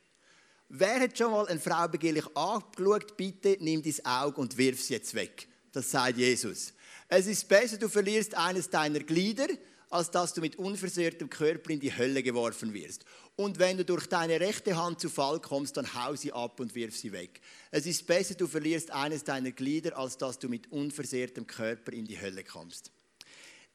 Wer 0.69 1.01
hat 1.01 1.17
schon 1.17 1.31
mal 1.31 1.47
eine 1.49 1.61
Frau 1.61 1.89
begehrlich 1.89 2.27
angeschaut? 2.37 3.17
Bitte 3.17 3.57
nimm 3.61 3.83
dein 3.83 4.07
Auge 4.07 4.41
und 4.41 4.57
wirf 4.57 4.81
es 4.81 4.89
jetzt 4.89 5.15
weg. 5.15 5.49
Das 5.73 5.91
sagt 5.91 6.19
Jesus. 6.19 6.73
Es 7.09 7.27
ist 7.27 7.49
besser, 7.49 7.77
du 7.77 7.89
verlierst 7.89 8.35
eines 8.35 8.71
deiner 8.71 9.01
Glieder, 9.01 9.49
als 9.93 10.11
dass 10.11 10.33
du 10.33 10.41
mit 10.41 10.57
unversehrtem 10.57 11.29
Körper 11.29 11.71
in 11.71 11.81
die 11.81 11.95
Hölle 11.95 12.23
geworfen 12.23 12.73
wirst. 12.73 13.05
Und 13.37 13.59
wenn 13.59 13.77
du 13.77 13.85
durch 13.85 14.07
deine 14.07 14.41
rechte 14.41 14.77
Hand 14.77 15.01
zu 15.01 15.11
Fall 15.11 15.39
kommst, 15.39 15.77
dann 15.77 15.95
hau 15.95 16.17
sie 16.17 16.33
ab 16.33 16.61
und 16.61 16.75
wirf 16.75 16.97
sie 16.97 17.13
weg. 17.13 17.41
Es 17.71 17.85
ist 17.85 18.07
besser, 18.07 18.35
du 18.35 18.47
verlierst 18.47 18.91
eines 18.91 19.23
deiner 19.23 19.53
Glieder, 19.53 19.97
als 19.99 20.17
dass 20.17 20.39
du 20.39 20.49
mit 20.49 20.73
unversehrtem 20.73 21.47
Körper 21.47 21.93
in 21.93 22.07
die 22.07 22.21
Hölle 22.21 22.43
kommst. 22.43 22.91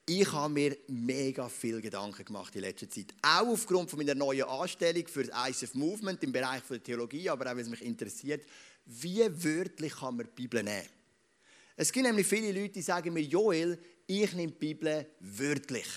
Ich 0.07 0.31
habe 0.31 0.53
mir 0.53 0.77
mega 0.87 1.49
viel 1.49 1.81
Gedanken 1.81 2.25
gemacht 2.25 2.55
in 2.55 2.61
letzter 2.61 2.89
Zeit. 2.89 3.13
Auch 3.21 3.47
aufgrund 3.47 3.89
von 3.89 3.99
meiner 3.99 4.15
neuen 4.15 4.45
Anstellung 4.45 5.05
für 5.07 5.23
das 5.23 5.49
ICF 5.49 5.75
Movement 5.75 6.23
im 6.23 6.31
Bereich 6.31 6.61
der 6.69 6.81
Theologie, 6.81 7.29
aber 7.29 7.45
auch, 7.45 7.55
weil 7.55 7.59
es 7.59 7.69
mich 7.69 7.83
interessiert, 7.83 8.43
wie 8.85 9.25
wörtlich 9.43 9.93
kann 9.93 10.15
man 10.15 10.25
die 10.25 10.31
Bibel 10.41 10.63
nehmen? 10.63 10.87
Es 11.75 11.91
gibt 11.91 12.07
nämlich 12.07 12.25
viele 12.25 12.59
Leute, 12.59 12.73
die 12.73 12.81
sagen 12.81 13.13
mir, 13.13 13.21
Joel, 13.21 13.77
ich 14.07 14.33
nehme 14.33 14.53
die 14.53 14.57
Bibel 14.57 15.05
wörtlich. 15.19 15.87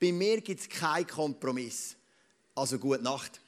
Bei 0.00 0.12
mir 0.12 0.40
gibt 0.40 0.60
es 0.60 0.68
keinen 0.68 1.06
Kompromiss. 1.06 1.96
Also 2.54 2.78
gute 2.78 3.02
Nacht. 3.02 3.40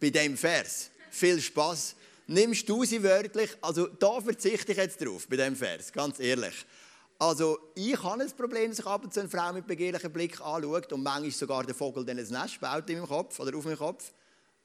Bei 0.00 0.10
dem 0.10 0.36
Vers. 0.36 0.90
Viel 1.10 1.40
Spaß. 1.40 1.96
Nimmst 2.28 2.68
du 2.68 2.84
sie 2.84 3.02
wörtlich? 3.02 3.50
Also 3.60 3.86
da 3.86 4.20
verzichte 4.20 4.72
ich 4.72 4.78
jetzt 4.78 5.00
drauf, 5.00 5.26
bei 5.28 5.36
dem 5.36 5.54
Vers, 5.54 5.92
ganz 5.92 6.18
ehrlich. 6.18 6.66
Also 7.18 7.58
ich 7.74 8.00
habe 8.02 8.22
ein 8.22 8.30
Problem, 8.32 8.70
dass 8.70 8.80
ich 8.80 8.86
ab 8.86 9.04
und 9.04 9.14
zu 9.14 9.20
eine 9.20 9.28
Frau 9.28 9.52
mit 9.52 9.66
begehrlichem 9.66 10.12
Blick 10.12 10.40
anschaut 10.40 10.92
und 10.92 11.02
manchmal 11.02 11.30
sogar 11.30 11.64
der 11.64 11.74
Vogel 11.74 12.04
dann 12.04 12.18
ein 12.18 12.26
Nest 12.26 12.60
baut 12.60 12.90
in 12.90 12.98
meinem 12.98 13.08
Kopf 13.08 13.38
oder 13.40 13.56
auf 13.56 13.64
meinem 13.64 13.78
Kopf. 13.78 14.12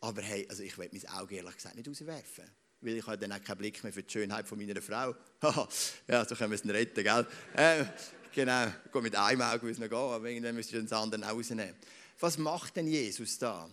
Aber 0.02 0.22
hey, 0.22 0.46
also 0.50 0.64
ich 0.64 0.78
will 0.78 0.90
mein 0.92 1.08
Auge 1.14 1.36
ehrlich 1.36 1.56
gesagt 1.56 1.76
nicht 1.76 1.88
rauswerfen. 1.88 2.46
weil 2.82 2.98
ich 2.98 3.08
habe 3.08 3.18
dann 3.20 3.32
auch 3.32 3.44
keinen 3.44 3.60
Blick 3.60 3.82
mehr 3.84 3.94
für 3.94 4.04
die 4.04 4.12
Schönheit 4.12 4.48
von 4.48 4.58
meiner 4.58 4.82
Frau. 4.82 5.16
ja, 6.08 6.26
so 6.26 6.36
können 6.36 6.52
wir 6.52 6.60
es 6.60 6.66
retten, 6.66 7.04
gell? 7.04 7.28
Ähm, 7.56 7.88
genau, 8.34 8.68
gehe 8.92 9.02
mit 9.02 9.16
einem 9.16 9.42
Auge 9.42 9.66
muss 9.66 9.78
noch 9.78 9.90
gehen, 9.90 9.98
aber 9.98 10.30
irgendwann 10.30 10.56
müsste 10.56 10.78
ich 10.78 10.84
das 10.84 10.94
andere 10.94 11.24
rausnehmen. 11.24 11.76
Was 12.20 12.38
macht 12.38 12.76
denn 12.76 12.88
Jesus 12.88 13.38
da? 13.38 13.70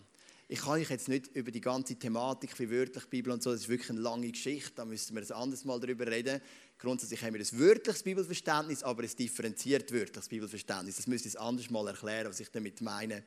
Ich 0.50 0.60
kann 0.60 0.80
euch 0.80 0.88
jetzt 0.88 1.08
nicht 1.08 1.26
über 1.36 1.50
die 1.50 1.60
ganze 1.60 1.96
Thematik 1.96 2.58
wie 2.58 2.70
wörtlich 2.70 3.04
Bibel 3.06 3.32
und 3.32 3.42
so, 3.42 3.52
das 3.52 3.62
ist 3.62 3.68
wirklich 3.68 3.90
eine 3.90 4.00
lange 4.00 4.30
Geschichte, 4.30 4.72
da 4.76 4.84
müssten 4.86 5.14
wir 5.14 5.22
ein 5.22 5.32
anderes 5.32 5.64
Mal 5.64 5.78
darüber 5.78 6.06
reden. 6.06 6.40
Grundsätzlich 6.78 7.22
haben 7.22 7.34
wir 7.34 7.40
ein 7.40 7.58
wörtliches 7.58 8.02
Bibelverständnis, 8.02 8.82
aber 8.82 9.02
ein 9.02 9.10
differenziert 9.18 9.92
wörtliches 9.92 10.28
Bibelverständnis. 10.28 10.96
Das 10.96 11.06
müsste 11.06 11.28
ich 11.28 11.38
anders 11.38 11.68
mal 11.68 11.86
erklären, 11.88 12.28
was 12.28 12.40
ich 12.40 12.50
damit 12.50 12.80
meine. 12.80 13.24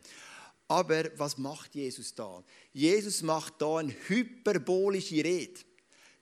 Aber 0.68 1.04
was 1.18 1.38
macht 1.38 1.76
Jesus 1.76 2.16
da? 2.16 2.44
Jesus 2.74 3.22
macht 3.22 3.62
da 3.62 3.78
eine 3.78 3.94
hyperbolische 4.08 5.24
Rede. 5.24 5.60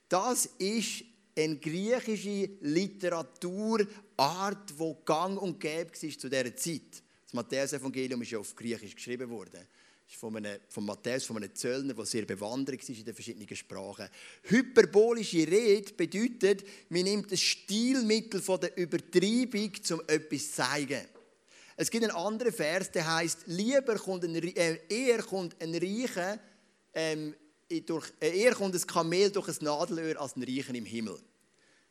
Das 0.08 0.46
ist 0.58 1.04
eine 1.36 1.56
griechische 1.56 2.50
Literaturart, 2.60 4.70
die 4.70 4.94
gang 5.04 5.40
und 5.40 5.60
gäbe 5.60 5.90
war 5.90 6.18
zu 6.18 6.28
dieser 6.28 6.56
Zeit. 6.56 7.02
Das 7.24 7.34
Matthäus-Evangelium 7.34 8.22
ist 8.22 8.30
ja 8.30 8.38
auf 8.38 8.54
Griechisch 8.54 8.94
geschrieben 8.94 9.28
worden. 9.30 9.66
Das 10.10 10.14
ist 10.14 10.20
von, 10.20 10.36
einem, 10.36 10.58
von 10.68 10.84
Matthäus, 10.84 11.24
von 11.24 11.36
einem 11.36 11.54
Zöllner, 11.54 11.94
der 11.94 12.04
sehr 12.04 12.24
bewandert 12.24 12.88
war 12.88 12.96
in 12.96 13.04
den 13.04 13.14
verschiedenen 13.14 13.56
Sprachen. 13.56 14.08
Hyperbolische 14.42 15.46
Rede 15.46 15.92
bedeutet, 15.92 16.64
man 16.88 17.04
nimmt 17.04 17.30
das 17.30 17.40
Stilmittel 17.40 18.42
von 18.42 18.60
der 18.60 18.76
Übertreibung, 18.76 19.70
um 19.92 20.02
etwas 20.08 20.46
zu 20.46 20.52
zeigen. 20.52 21.06
Es 21.76 21.90
gibt 21.90 22.04
einen 22.04 22.14
anderen 22.14 22.52
Vers, 22.52 22.90
der 22.90 23.14
heißt: 23.14 23.42
Lieber 23.46 23.94
kommt 23.94 24.24
ein, 24.24 24.34
äh, 24.34 24.80
eher 24.88 25.22
kommt 25.22 25.60
ein 25.62 25.74
Reicher 25.74 26.40
ähm, 26.92 27.34
durch, 27.78 28.12
äh, 28.20 28.36
eher 28.36 28.54
kommt 28.54 28.74
ein 28.74 28.86
Kamel 28.86 29.30
durch 29.30 29.48
ein 29.48 29.64
Nadelöhr 29.64 30.20
als 30.20 30.36
ein 30.36 30.42
Reichen 30.42 30.74
im 30.74 30.84
Himmel. 30.84 31.18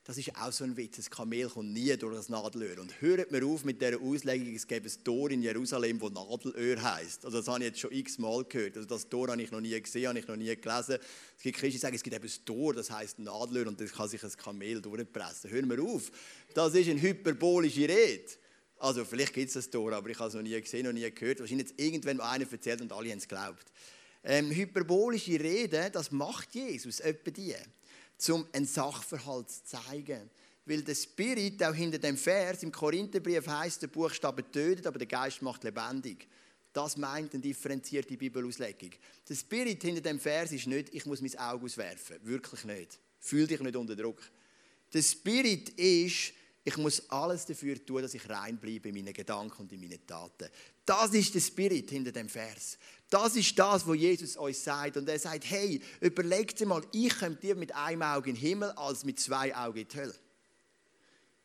Das 0.03 0.17
ist 0.17 0.35
auch 0.35 0.51
so 0.51 0.63
ein 0.63 0.75
Witz. 0.75 0.97
Ein 0.97 1.09
Kamel 1.09 1.47
kommt 1.49 1.71
nie 1.71 1.95
durch 1.95 2.15
das 2.15 2.29
Nadelöhr. 2.29 2.79
Und 2.79 2.99
hört 2.99 3.31
mir 3.31 3.45
auf 3.45 3.63
mit 3.63 3.79
dieser 3.79 4.01
Auslegung, 4.01 4.55
es 4.55 4.65
gäbe 4.65 4.89
ein 4.89 5.03
Tor 5.03 5.29
in 5.29 5.43
Jerusalem, 5.43 5.99
das 5.99 6.11
Nadelöhr 6.11 6.81
heisst. 6.81 7.25
Also 7.25 7.37
das 7.37 7.47
habe 7.47 7.59
ich 7.59 7.65
jetzt 7.65 7.79
schon 7.79 7.91
x-mal 7.91 8.43
gehört. 8.43 8.75
Also 8.75 8.87
das 8.87 9.07
Tor 9.07 9.27
habe 9.29 9.41
ich 9.41 9.51
noch 9.51 9.61
nie 9.61 9.79
gesehen, 9.79 10.07
habe 10.07 10.17
ich 10.17 10.27
noch 10.27 10.35
nie 10.35 10.55
gelesen. 10.55 10.97
Es 11.37 11.43
gibt 11.43 11.59
Christen, 11.59 11.73
die 11.73 11.77
sagen, 11.77 11.95
es 11.95 12.01
gibt 12.01 12.15
eben 12.15 12.25
ein 12.25 12.45
Tor, 12.45 12.73
das 12.73 12.89
heisst 12.89 13.19
Nadelöhr 13.19 13.67
und 13.67 13.79
das 13.79 13.91
kann 13.91 14.09
sich 14.09 14.23
ein 14.23 14.31
Kamel 14.31 14.81
durchpressen. 14.81 15.51
Hör 15.51 15.65
mir 15.65 15.81
auf. 15.81 16.11
Das 16.55 16.73
ist 16.73 16.89
eine 16.89 17.01
hyperbolische 17.01 17.87
Rede. 17.87 18.31
Also 18.79 19.05
vielleicht 19.05 19.33
gibt 19.33 19.49
es 19.49 19.53
das 19.53 19.69
Tor, 19.69 19.93
aber 19.93 20.09
ich 20.09 20.17
habe 20.17 20.29
es 20.29 20.33
noch 20.33 20.41
nie 20.41 20.59
gesehen, 20.59 20.85
noch 20.85 20.93
nie 20.93 21.11
gehört. 21.11 21.39
Wahrscheinlich 21.39 21.67
es 21.67 21.73
irgendwann 21.77 22.19
einer 22.19 22.51
erzählt 22.51 22.81
und 22.81 22.91
alle 22.91 23.11
haben 23.11 23.17
es 23.19 23.27
geglaubt. 23.27 23.65
Ähm, 24.23 24.51
hyperbolische 24.51 25.39
Reden, 25.39 25.91
das 25.91 26.11
macht 26.11 26.53
Jesus, 26.53 26.99
etwa 26.99 27.31
die, 27.31 27.55
um 28.29 28.45
einen 28.51 28.65
Sachverhalt 28.65 29.49
zu 29.49 29.63
zeigen. 29.63 30.29
Weil 30.65 30.83
der 30.83 30.95
Spirit 30.95 31.63
auch 31.63 31.73
hinter 31.73 31.97
dem 31.97 32.17
Vers 32.17 32.63
im 32.63 32.71
Korintherbrief 32.71 33.47
heißt, 33.47 33.81
der 33.81 33.87
Buchstabe 33.87 34.51
tötet, 34.51 34.85
aber 34.85 34.99
der 34.99 35.07
Geist 35.07 35.41
macht 35.41 35.63
lebendig. 35.63 36.27
Das 36.73 36.97
meint 36.97 37.33
eine 37.33 37.41
differenzierte 37.41 38.15
Bibelauslegung. 38.15 38.91
Der 39.27 39.35
Spirit 39.35 39.81
hinter 39.81 40.01
dem 40.01 40.19
Vers 40.19 40.51
ist 40.51 40.67
nicht, 40.67 40.93
ich 40.93 41.05
muss 41.05 41.21
mein 41.21 41.35
Auge 41.39 41.65
auswerfen. 41.65 42.17
Wirklich 42.23 42.63
nicht. 42.65 42.99
Fühl 43.19 43.47
dich 43.47 43.59
nicht 43.61 43.75
unter 43.75 43.95
Druck. 43.95 44.21
Der 44.93 45.01
Spirit 45.01 45.69
ist, 45.69 46.33
ich 46.69 46.77
muss 46.77 47.09
alles 47.09 47.47
dafür 47.47 47.83
tun, 47.83 48.03
dass 48.03 48.13
ich 48.13 48.29
rein 48.29 48.59
bleibe 48.59 48.89
in 48.89 48.95
meinen 48.95 49.11
Gedanken 49.11 49.63
und 49.63 49.71
in 49.71 49.79
meinen 49.81 50.05
Taten. 50.05 50.47
Das 50.85 51.11
ist 51.15 51.33
der 51.33 51.39
Spirit 51.39 51.89
hinter 51.89 52.11
dem 52.11 52.29
Vers. 52.29 52.77
Das 53.09 53.35
ist 53.35 53.57
das, 53.57 53.87
was 53.87 53.97
Jesus 53.97 54.37
euch 54.37 54.59
sagt. 54.59 54.97
Und 54.97 55.09
er 55.09 55.17
sagt, 55.17 55.49
hey, 55.49 55.81
überlegt 55.99 56.63
mal, 56.65 56.83
ich 56.91 57.17
komme 57.17 57.37
dir 57.37 57.55
mit 57.55 57.73
einem 57.73 58.03
Auge 58.03 58.29
in 58.29 58.35
den 58.35 58.41
Himmel 58.41 58.69
als 58.71 59.03
mit 59.03 59.19
zwei 59.19 59.55
Augen 59.55 59.79
in 59.79 59.87
die 59.87 59.97
Hölle. 59.97 60.15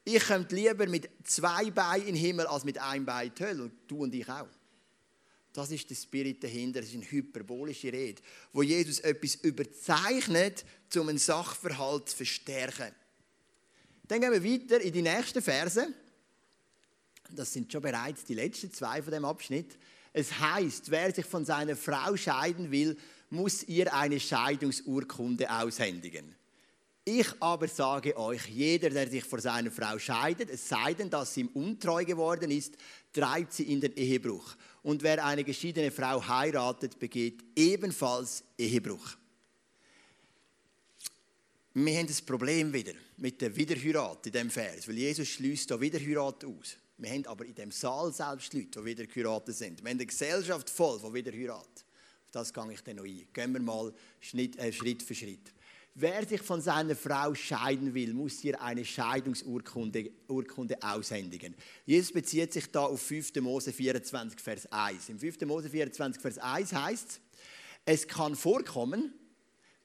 Ich 0.04 0.26
komme 0.26 0.46
lieber 0.50 0.86
mit 0.86 1.08
zwei 1.24 1.70
Beinen 1.70 2.08
in 2.08 2.14
den 2.14 2.22
Himmel 2.22 2.46
als 2.46 2.64
mit 2.64 2.76
einem 2.76 3.06
Bein 3.06 3.28
in 3.28 3.34
die 3.34 3.44
Hölle. 3.44 3.62
Und 3.62 3.72
du 3.88 4.02
und 4.02 4.14
ich 4.14 4.28
auch. 4.28 4.46
Das 5.54 5.70
ist 5.70 5.88
der 5.88 5.94
Spirit 5.94 6.44
dahinter. 6.44 6.80
Das 6.80 6.90
ist 6.90 6.96
eine 6.96 7.10
hyperbolische 7.10 7.90
Rede, 7.90 8.20
wo 8.52 8.62
Jesus 8.62 9.00
etwas 9.00 9.36
überzeichnet, 9.36 10.66
um 10.96 11.08
einen 11.08 11.16
Sachverhalt 11.16 12.10
zu 12.10 12.16
verstärken. 12.16 12.92
Dann 14.06 14.20
gehen 14.20 14.32
wir 14.32 14.44
weiter 14.44 14.80
in 14.80 14.92
die 14.92 15.02
nächsten 15.02 15.40
Verse. 15.40 15.86
Das 17.30 17.52
sind 17.52 17.72
schon 17.72 17.82
bereits 17.82 18.24
die 18.24 18.34
letzten 18.34 18.72
zwei 18.72 19.02
von 19.02 19.12
dem 19.12 19.24
Abschnitt. 19.24 19.78
Es 20.12 20.38
heißt, 20.38 20.90
wer 20.90 21.12
sich 21.12 21.26
von 21.26 21.44
seiner 21.44 21.74
Frau 21.74 22.16
scheiden 22.16 22.70
will, 22.70 22.96
muss 23.30 23.64
ihr 23.64 23.92
eine 23.92 24.20
Scheidungsurkunde 24.20 25.50
aushändigen. 25.50 26.36
Ich 27.06 27.26
aber 27.40 27.68
sage 27.68 28.16
euch, 28.16 28.46
jeder, 28.48 28.88
der 28.88 29.10
sich 29.10 29.24
vor 29.24 29.40
seiner 29.40 29.70
Frau 29.70 29.98
scheidet, 29.98 30.48
es 30.48 30.68
sei 30.68 30.94
denn, 30.94 31.10
dass 31.10 31.34
sie 31.34 31.42
ihm 31.42 31.48
untreu 31.48 32.04
geworden 32.04 32.50
ist, 32.50 32.76
treibt 33.12 33.52
sie 33.52 33.64
in 33.64 33.80
den 33.80 33.94
Ehebruch. 33.94 34.54
Und 34.82 35.02
wer 35.02 35.24
eine 35.24 35.44
geschiedene 35.44 35.90
Frau 35.90 36.26
heiratet, 36.26 36.98
begeht 36.98 37.44
ebenfalls 37.56 38.44
Ehebruch. 38.56 39.16
Wir 41.76 41.98
haben 41.98 42.06
das 42.06 42.22
Problem 42.22 42.72
wieder 42.72 42.92
mit 43.16 43.40
der 43.40 43.54
Wiederheirat 43.56 44.26
in 44.26 44.32
diesem 44.32 44.50
Vers, 44.50 44.86
weil 44.86 44.96
Jesus 44.96 45.26
schließt 45.26 45.68
da 45.68 45.80
Wiederheirat 45.80 46.44
aus. 46.44 46.76
Wir 46.98 47.10
haben 47.10 47.26
aber 47.26 47.44
in 47.44 47.54
dem 47.56 47.72
Saal 47.72 48.12
selbst 48.12 48.54
Leute, 48.54 48.80
die 48.80 48.84
wiederheiratet 48.84 49.56
sind. 49.56 49.82
Wir 49.82 49.90
haben 49.90 49.96
eine 49.96 50.06
Gesellschaft 50.06 50.70
voll 50.70 51.00
von 51.00 51.12
Wiederheirat. 51.12 51.66
Auf 51.66 52.30
das 52.30 52.54
gehe 52.54 52.72
ich 52.72 52.80
dann 52.82 52.94
noch 52.94 53.04
ein. 53.04 53.26
Gehen 53.32 53.52
wir 53.52 53.60
mal 53.60 53.92
Schritt, 54.20 54.56
äh, 54.56 54.72
Schritt 54.72 55.02
für 55.02 55.16
Schritt. 55.16 55.52
Wer 55.96 56.24
sich 56.24 56.42
von 56.42 56.60
seiner 56.60 56.94
Frau 56.94 57.34
scheiden 57.34 57.92
will, 57.92 58.14
muss 58.14 58.44
ihr 58.44 58.62
eine 58.62 58.84
Scheidungsurkunde 58.84 60.12
Urkunde 60.28 60.80
aushändigen. 60.80 61.56
Jesus 61.86 62.12
bezieht 62.12 62.52
sich 62.52 62.70
da 62.70 62.84
auf 62.84 63.02
5. 63.02 63.34
Mose 63.40 63.72
24, 63.72 64.38
Vers 64.38 64.66
1. 64.70 65.08
Im 65.08 65.18
5. 65.18 65.40
Mose 65.40 65.68
24, 65.68 66.22
Vers 66.22 66.38
1 66.38 66.72
heißt 66.72 67.20
es 67.84 68.08
kann 68.08 68.34
vorkommen, 68.34 69.12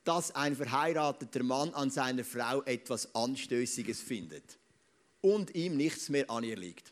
dass 0.09 0.33
ein 0.33 0.55
verheirateter 0.55 1.43
Mann 1.43 1.71
an 1.75 1.91
seiner 1.91 2.23
Frau 2.23 2.63
etwas 2.63 3.13
Anstößiges 3.13 4.01
findet 4.01 4.57
und 5.21 5.53
ihm 5.53 5.77
nichts 5.77 6.09
mehr 6.09 6.27
an 6.31 6.43
ihr 6.43 6.57
liegt. 6.57 6.91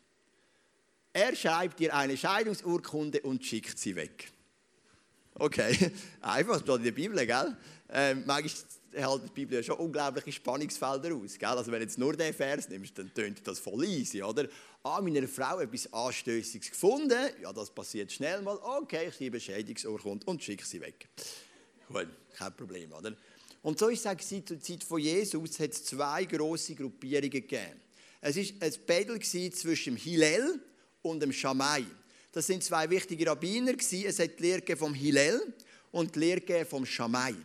Er 1.13 1.35
schreibt 1.35 1.79
ihr 1.79 1.95
eine 1.95 2.15
Scheidungsurkunde 2.15 3.21
und 3.21 3.43
schickt 3.43 3.79
sie 3.79 3.95
weg. 3.95 4.31
Okay, 5.33 5.91
einfach 6.21 6.59
steht 6.59 6.75
in 6.75 6.83
der 6.83 6.91
Bibel, 6.91 7.25
gell? 7.25 7.57
Ähm, 7.89 8.21
manchmal 8.27 8.51
hält 8.93 9.23
die 9.23 9.33
Bibel 9.33 9.55
ja 9.55 9.63
schon 9.63 9.77
unglaubliche 9.77 10.31
Spannungsfelder 10.33 11.15
aus. 11.15 11.39
Gell? 11.39 11.49
Also 11.49 11.71
wenn 11.71 11.81
jetzt 11.81 11.97
nur 11.97 12.15
den 12.15 12.35
Vers 12.35 12.69
nimmst, 12.69 12.99
dann 12.99 13.11
tönt 13.11 13.47
das 13.47 13.57
voll 13.57 13.83
easy, 13.85 14.21
oder? 14.21 14.47
Ah, 14.83 15.01
meiner 15.01 15.27
Frau 15.27 15.59
etwas 15.59 15.91
Anstößiges 15.91 16.69
gefunden, 16.69 17.31
ja, 17.41 17.51
das 17.51 17.71
passiert 17.71 18.11
schnell 18.11 18.43
mal. 18.43 18.59
Okay, 18.61 19.07
ich 19.07 19.15
schreibe 19.15 19.39
Scheidungsurkunde 19.39 20.23
und 20.27 20.43
schicke 20.43 20.63
sie 20.63 20.81
weg. 20.81 21.09
Gut, 21.87 22.07
kein 22.35 22.55
Problem, 22.55 22.91
oder? 22.93 23.15
Und 23.61 23.79
so 23.79 23.87
ist 23.89 24.05
es 24.05 24.07
auch 24.07 24.17
zur 24.17 24.61
Zeit 24.61 24.83
von 24.83 24.99
Jesus, 24.99 25.59
hat 25.59 25.71
es 25.71 25.83
zwei 25.85 26.25
grosse 26.25 26.75
Gruppierungen 26.75 27.31
gegeben. 27.31 27.81
Es 28.21 28.35
war 28.35 28.43
ein 28.61 28.73
Battle 28.85 29.19
zwischen 29.19 29.95
dem 29.95 29.97
Hillel 29.97 30.59
und 31.01 31.19
dem 31.21 31.31
Schamai. 31.31 31.85
Das 32.31 32.47
sind 32.47 32.63
zwei 32.63 32.89
wichtige 32.89 33.27
Rabbiner. 33.27 33.73
Es 33.79 34.19
hat 34.19 34.39
die 34.39 34.43
Lehre 34.43 34.75
vom 34.75 34.93
Hillel 34.93 35.53
und 35.91 36.15
die 36.15 36.19
Lehre 36.19 36.65
vom 36.65 36.85
Schamai. 36.85 37.35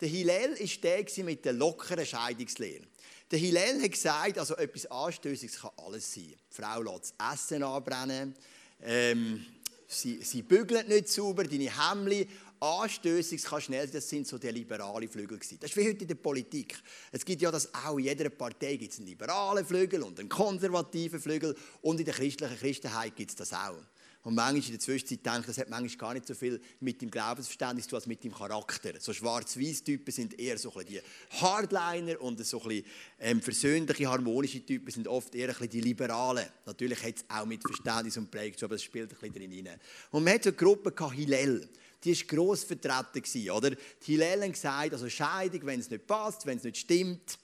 Der 0.00 0.08
Hillel 0.08 0.58
war 0.58 0.68
der 0.82 1.24
mit 1.24 1.44
der 1.44 1.52
lockeren 1.54 2.06
Scheidungslehre. 2.06 2.84
Der 3.30 3.38
Hillel 3.38 3.82
hat 3.82 3.90
gesagt, 3.90 4.38
also 4.38 4.56
etwas 4.56 4.86
Anstößiges 4.86 5.60
kann 5.60 5.70
alles 5.76 6.14
sein. 6.14 6.34
Die 6.50 6.54
Frau 6.54 6.82
lässt 6.82 7.14
das 7.18 7.34
Essen 7.34 7.62
anbrennen, 7.62 8.34
ähm, 8.82 9.44
sie, 9.86 10.22
sie 10.22 10.42
bügelt 10.42 10.88
nicht 10.88 11.08
sauber, 11.08 11.44
deine 11.44 11.70
Hemli 11.90 12.28
anstößig, 12.60 13.42
kann 13.42 13.60
schnell 13.60 13.86
sein, 13.86 13.92
das 13.92 14.08
sind 14.08 14.26
so 14.26 14.38
die 14.38 14.48
liberalen 14.48 15.08
Flügel 15.08 15.38
gewesen. 15.38 15.58
Das 15.60 15.70
ist 15.70 15.76
wie 15.76 15.88
heute 15.88 16.02
in 16.02 16.08
der 16.08 16.14
Politik. 16.14 16.78
Es 17.12 17.24
gibt 17.24 17.42
ja 17.42 17.50
das 17.50 17.72
auch, 17.74 17.98
in 17.98 18.04
jeder 18.04 18.28
Partei 18.30 18.76
gibt 18.76 18.92
es 18.92 18.98
einen 18.98 19.08
liberalen 19.08 19.64
Flügel 19.64 20.02
und 20.02 20.18
einen 20.18 20.28
konservativen 20.28 21.20
Flügel 21.20 21.56
und 21.82 21.98
in 21.98 22.04
der 22.04 22.14
christlichen 22.14 22.56
Christenheit 22.56 23.16
gibt 23.16 23.30
es 23.30 23.36
das 23.36 23.52
auch. 23.52 23.82
Und 24.24 24.34
manchmal 24.34 24.64
in 24.64 24.72
der 24.72 24.80
Zwischenzeit 24.80 25.24
denke 25.24 25.40
ich, 25.40 25.46
das 25.46 25.58
hat 25.58 25.70
manchmal 25.70 25.96
gar 25.96 26.12
nicht 26.14 26.26
so 26.26 26.34
viel 26.34 26.60
mit 26.80 27.00
dem 27.00 27.10
Glaubensverständnis 27.10 27.84
zu 27.84 27.90
tun, 27.90 27.96
als 27.96 28.06
mit 28.06 28.22
dem 28.24 28.34
Charakter. 28.34 28.92
So 28.98 29.12
schwarz-weiß-Typen 29.12 30.12
sind 30.12 30.38
eher 30.38 30.58
so 30.58 30.74
ein 30.74 30.84
die 30.86 31.00
Hardliner 31.40 32.20
und 32.20 32.44
so 32.44 32.60
ein 32.64 32.82
ähm, 33.20 33.40
versöhnliche, 33.40 34.06
harmonische 34.06 34.64
Typen 34.66 34.90
sind 34.90 35.06
oft 35.06 35.34
eher 35.34 35.48
ein 35.48 35.54
bisschen 35.54 35.70
die 35.70 35.80
Liberalen. 35.80 36.46
Natürlich 36.66 37.02
hat 37.02 37.16
es 37.16 37.24
auch 37.28 37.46
mit 37.46 37.62
Verständnis 37.62 38.16
und 38.16 38.30
Prägung 38.30 38.60
aber 38.62 38.74
es 38.74 38.82
spielt 38.82 39.12
ein 39.12 39.18
bisschen 39.18 39.50
drin 39.50 39.66
rein. 39.66 39.80
Und 40.10 40.24
man 40.24 40.34
hat 40.34 40.42
so 40.42 40.50
eine 40.50 40.56
Gruppe 40.56 40.92
Hillel 41.10 41.68
die 42.04 42.16
war 42.16 42.26
gross 42.26 42.64
vertreten. 42.64 43.50
Oder? 43.50 43.70
Die 43.70 44.12
Hillel 44.12 44.42
haben 44.42 44.52
gesagt, 44.52 44.92
also 44.92 45.08
Scheidung, 45.08 45.66
wenn 45.66 45.80
es 45.80 45.90
nicht 45.90 46.06
passt, 46.06 46.46
wenn 46.46 46.58
es 46.58 46.64
nicht 46.64 46.78
stimmt, 46.78 47.38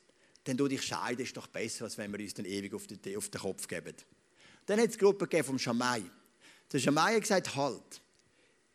dann 0.44 0.56
du 0.56 0.68
dich 0.68 0.82
scheiden, 0.82 1.24
ist 1.24 1.36
doch 1.36 1.46
besser, 1.46 1.84
als 1.84 1.98
wenn 1.98 2.12
wir 2.12 2.20
uns 2.20 2.34
dann 2.34 2.44
ewig 2.44 2.74
auf 2.74 2.86
den, 2.86 3.16
auf 3.16 3.28
den 3.28 3.40
Kopf 3.40 3.66
geben. 3.66 3.94
Dann 4.66 4.80
hat 4.80 4.90
es 4.90 4.98
Gruppe 4.98 5.42
vom 5.42 5.58
Schamai. 5.58 6.02
Der 6.72 6.78
Schamai 6.78 7.14
hat 7.14 7.22
gesagt, 7.22 7.54
halt, 7.56 8.02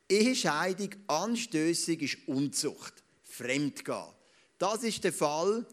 Ehescheidung 0.08 0.90
anstößig 1.08 2.02
ist 2.02 2.28
Unzucht, 2.28 3.04
Fremdgehen. 3.24 4.14
Das 4.58 4.84
ist 4.84 5.04
der 5.04 5.14
Fall, 5.14 5.66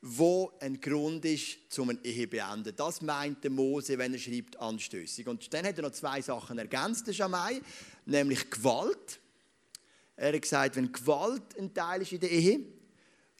wo 0.00 0.52
ein 0.60 0.80
Grund 0.80 1.24
ist, 1.24 1.58
zum 1.68 1.90
eine 1.90 2.04
Ehe 2.04 2.24
zu 2.24 2.30
beenden. 2.30 2.74
Das 2.76 3.02
meint 3.02 3.42
der 3.44 3.50
Mose, 3.50 3.98
wenn 3.98 4.14
er 4.14 4.18
schreibt, 4.18 4.56
anstößig. 4.56 5.26
Und 5.26 5.52
dann 5.52 5.66
hat 5.66 5.76
er 5.76 5.82
noch 5.82 5.92
zwei 5.92 6.22
Sachen 6.22 6.58
ergänzt, 6.58 7.06
der 7.06 7.12
Schamai, 7.12 7.60
nämlich 8.06 8.50
Gewalt. 8.50 9.20
Er 10.16 10.32
hat 10.32 10.42
gesagt, 10.42 10.76
wenn 10.76 10.90
Gewalt 10.90 11.58
ein 11.58 11.72
Teil 11.72 12.02
ist 12.02 12.12
in 12.12 12.20
der 12.20 12.30
Ehe, 12.30 12.60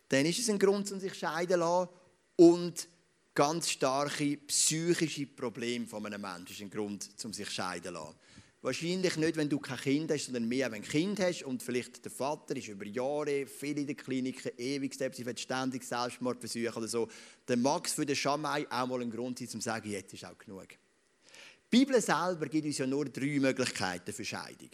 dann 0.09 0.27
ist 0.27 0.39
es 0.39 0.51
ein 0.51 0.59
Grund, 0.59 0.91
um 0.93 1.01
sich 1.01 1.15
scheiden 1.15 1.55
zu 1.55 1.59
lassen. 1.59 1.89
Und 2.37 2.89
ganz 3.35 3.71
starke 3.71 4.37
psychische 4.47 5.27
Probleme 5.27 5.87
von 5.87 6.05
einem 6.05 6.21
Menschen 6.21 6.51
ist 6.51 6.61
ein 6.61 6.71
Grund, 6.71 7.09
um 7.25 7.33
sich 7.33 7.51
scheiden 7.51 7.85
zu 7.85 7.91
lassen. 7.91 8.15
Wahrscheinlich 8.63 9.17
nicht, 9.17 9.37
wenn 9.37 9.49
du 9.49 9.61
kein 9.61 9.79
Kind 9.79 10.11
hast, 10.11 10.25
sondern 10.25 10.49
mehr, 10.49 10.73
wenn 10.73 10.83
du 10.83 10.89
ein 10.89 10.91
Kind 10.91 11.21
hast 11.21 11.45
und 11.45 11.63
vielleicht 11.63 12.05
der 12.05 12.11
Vater 12.11 12.57
ist 12.57 12.69
über 12.69 12.85
Jahre 12.85 13.47
viel 13.47 13.79
in 13.79 13.87
der 13.87 13.95
Klinik, 13.95 14.55
ewig 14.59 14.99
depressiv, 14.99 15.29
ständig 15.39 15.85
Selbstmordversuche 15.85 16.77
oder 16.77 16.89
so. 16.89 17.09
Dann 17.45 17.63
mag 17.63 17.87
es 17.87 17.93
für 17.93 18.05
den 18.05 18.17
Schamai 18.17 18.67
auch 18.69 18.87
mal 18.89 19.03
ein 19.03 19.11
Grund 19.11 19.39
sein, 19.39 19.49
um 19.55 19.61
zu 19.61 19.67
sagen, 19.67 19.89
jetzt 19.89 20.15
ist 20.15 20.25
auch 20.25 20.37
genug. 20.37 20.69
Die 20.71 21.79
Bibel 21.79 22.01
selber 22.01 22.47
gibt 22.49 22.67
uns 22.67 22.79
ja 22.79 22.87
nur 22.87 23.05
drei 23.05 23.39
Möglichkeiten 23.39 24.13
für 24.13 24.25
Scheidung. 24.25 24.71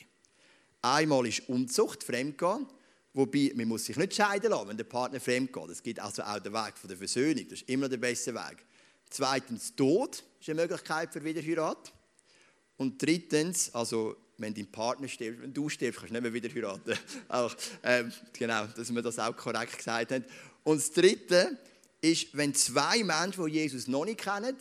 Einmal 0.82 1.26
ist 1.26 1.48
Unzucht, 1.48 2.02
Fremdgehen. 2.02 2.66
Wobei, 3.14 3.52
man 3.54 3.68
muss 3.68 3.84
sich 3.84 3.96
nicht 3.96 4.14
scheiden 4.14 4.50
lassen, 4.50 4.68
wenn 4.68 4.76
der 4.76 4.84
Partner 4.84 5.20
fremd 5.20 5.52
geht. 5.52 5.68
Es 5.68 5.82
gibt 5.82 6.00
also 6.00 6.22
auch 6.22 6.40
den 6.40 6.52
Weg 6.52 6.74
der 6.82 6.96
Versöhnung. 6.96 7.44
Das 7.48 7.60
ist 7.60 7.68
immer 7.68 7.88
der 7.88 7.98
beste 7.98 8.34
Weg. 8.34 8.64
Zweitens, 9.10 9.76
Tod 9.76 10.24
ist 10.40 10.48
eine 10.48 10.62
Möglichkeit 10.62 11.12
für 11.12 11.22
Wiederheirat. 11.22 11.92
Und 12.78 13.00
drittens, 13.00 13.72
also 13.74 14.16
wenn 14.38 14.54
dein 14.54 14.70
Partner 14.72 15.08
stirbt, 15.08 15.42
wenn 15.42 15.52
du 15.52 15.68
stirbst, 15.68 16.00
kannst 16.00 16.10
du 16.10 16.20
nicht 16.20 16.22
mehr 16.22 16.32
wieder 16.32 16.48
heiraten. 16.48 16.98
auch, 17.28 17.54
ähm, 17.82 18.12
genau, 18.32 18.66
dass 18.66 18.92
wir 18.92 19.02
das 19.02 19.18
auch 19.18 19.36
korrekt 19.36 19.76
gesagt 19.76 20.10
haben. 20.10 20.24
Und 20.64 20.78
das 20.78 20.90
Dritte 20.90 21.58
ist, 22.00 22.36
wenn 22.36 22.54
zwei 22.54 23.04
Menschen, 23.04 23.46
die 23.46 23.52
Jesus 23.52 23.86
noch 23.86 24.04
nicht 24.04 24.20
kennen, 24.20 24.56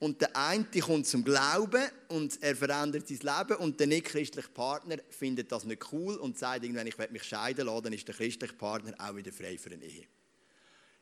und 0.00 0.22
der 0.22 0.34
eine 0.34 0.64
kommt 0.64 1.06
zum 1.06 1.22
Glauben 1.22 1.84
und 2.08 2.42
er 2.42 2.56
verändert 2.56 3.06
sein 3.06 3.18
Leben 3.18 3.60
und 3.60 3.78
der 3.78 3.86
nicht-christliche 3.86 4.48
Partner 4.48 4.96
findet 5.10 5.52
das 5.52 5.64
nicht 5.64 5.92
cool 5.92 6.16
und 6.16 6.38
sagt 6.38 6.64
irgendwann, 6.64 6.86
ich 6.86 6.98
werde 6.98 7.12
mich 7.12 7.22
scheiden 7.22 7.66
lassen, 7.66 7.84
dann 7.84 7.92
ist 7.92 8.08
der 8.08 8.14
christliche 8.14 8.54
Partner 8.54 8.94
auch 8.98 9.14
wieder 9.14 9.30
frei 9.30 9.58
für 9.58 9.70
eine 9.70 9.84
Ehe. 9.84 10.06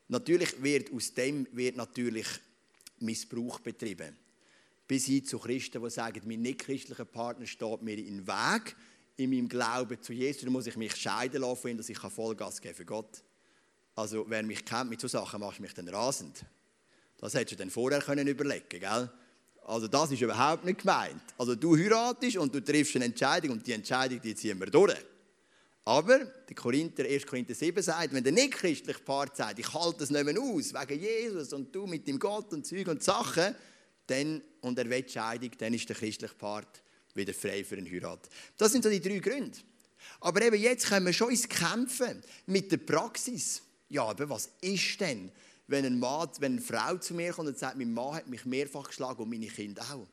Natürlich 0.09 0.61
wird 0.61 0.91
aus 0.91 1.13
dem 1.13 1.47
wird 1.53 1.77
natürlich 1.77 2.27
Missbrauch 2.99 3.59
betrieben. 3.59 4.17
Bis 4.85 5.05
hin 5.05 5.23
zu 5.23 5.39
Christen, 5.39 5.81
die 5.81 5.89
sagen, 5.89 6.21
mein 6.25 6.41
nicht-christlicher 6.41 7.05
Partner 7.05 7.45
steht 7.45 7.81
mir 7.81 7.97
in 7.97 8.17
den 8.17 8.27
Weg 8.27 8.75
in 9.15 9.29
meinem 9.29 9.47
Glauben 9.47 10.01
zu 10.01 10.11
Jesus, 10.11 10.41
dann 10.41 10.51
muss 10.51 10.67
ich 10.67 10.75
mich 10.75 10.95
scheiden 10.95 11.41
lassen 11.41 11.77
dass 11.77 11.87
ich 11.87 11.99
Vollgas 11.99 12.59
geben 12.59 12.75
für 12.75 12.85
Gott. 12.85 13.23
Also 13.95 14.25
wer 14.27 14.43
mich 14.43 14.65
kennt 14.65 14.89
mit 14.89 14.99
solchen 14.99 15.19
Sachen, 15.19 15.39
macht 15.39 15.59
mich 15.61 15.73
dann 15.73 15.87
rasend. 15.87 16.43
Das 17.19 17.33
hättest 17.33 17.53
du 17.53 17.55
dann 17.57 17.69
vorher 17.69 18.01
können 18.01 18.27
überlegen 18.27 18.79
gell? 18.79 19.09
Also 19.65 19.87
das 19.87 20.11
ist 20.11 20.21
überhaupt 20.21 20.65
nicht 20.65 20.79
gemeint. 20.79 21.21
Also 21.37 21.55
du 21.55 21.77
heiratest 21.77 22.37
und 22.37 22.53
du 22.53 22.59
triffst 22.59 22.95
eine 22.95 23.05
Entscheidung 23.05 23.51
und 23.51 23.67
die 23.67 23.73
Entscheidung, 23.73 24.19
die 24.19 24.33
ziehen 24.33 24.59
wir 24.59 24.67
durch. 24.67 24.95
Aber 25.85 26.19
der 26.19 26.55
Korinther, 26.55 27.03
1. 27.03 27.25
Korinther 27.25 27.53
7 27.53 27.81
sagt, 27.81 28.13
wenn 28.13 28.23
der 28.23 28.33
nicht-christliche 28.33 28.99
Part 28.99 29.37
sagt, 29.37 29.59
ich 29.59 29.73
halte 29.73 30.03
es 30.03 30.09
nicht 30.09 30.23
mehr 30.23 30.39
aus, 30.39 30.73
wegen 30.73 31.01
Jesus 31.01 31.53
und 31.53 31.73
du 31.73 31.85
mit 31.85 32.07
dem 32.07 32.19
Gott 32.19 32.51
und 32.53 32.65
Zeug 32.65 32.87
und 32.87 33.03
Sachen, 33.03 33.55
dann, 34.07 34.41
und 34.61 34.77
er 34.77 34.89
will 34.89 35.07
Scheidung, 35.07 35.51
dann 35.57 35.73
ist 35.73 35.87
der 35.87 35.95
christliche 35.95 36.33
Part 36.33 36.81
wieder 37.13 37.33
frei 37.33 37.63
für 37.63 37.77
eine 37.77 37.89
Heirat. 37.89 38.29
Das 38.57 38.71
sind 38.71 38.83
so 38.83 38.89
die 38.89 39.01
drei 39.01 39.19
Gründe. 39.19 39.57
Aber 40.21 40.41
eben 40.41 40.59
jetzt 40.59 40.87
können 40.87 41.05
wir 41.05 41.13
schon 41.13 41.31
ins 41.31 41.47
Kämpfen 41.47 42.21
mit 42.45 42.71
der 42.71 42.77
Praxis. 42.77 43.61
Ja, 43.89 44.03
aber 44.03 44.29
was 44.29 44.49
ist 44.61 44.99
denn, 44.99 45.31
wenn, 45.69 45.85
ein 45.85 45.99
Mann, 45.99 46.29
wenn 46.39 46.53
eine 46.53 46.61
Frau 46.61 46.97
zu 46.97 47.13
mir 47.13 47.31
kommt 47.31 47.47
und 47.47 47.57
sagt, 47.57 47.77
mein 47.77 47.93
Mann 47.93 48.15
hat 48.15 48.27
mich 48.27 48.43
mehrfach 48.45 48.87
geschlagen 48.87 49.21
und 49.21 49.29
meine 49.29 49.47
Kinder 49.47 49.83
auch. 49.93 50.07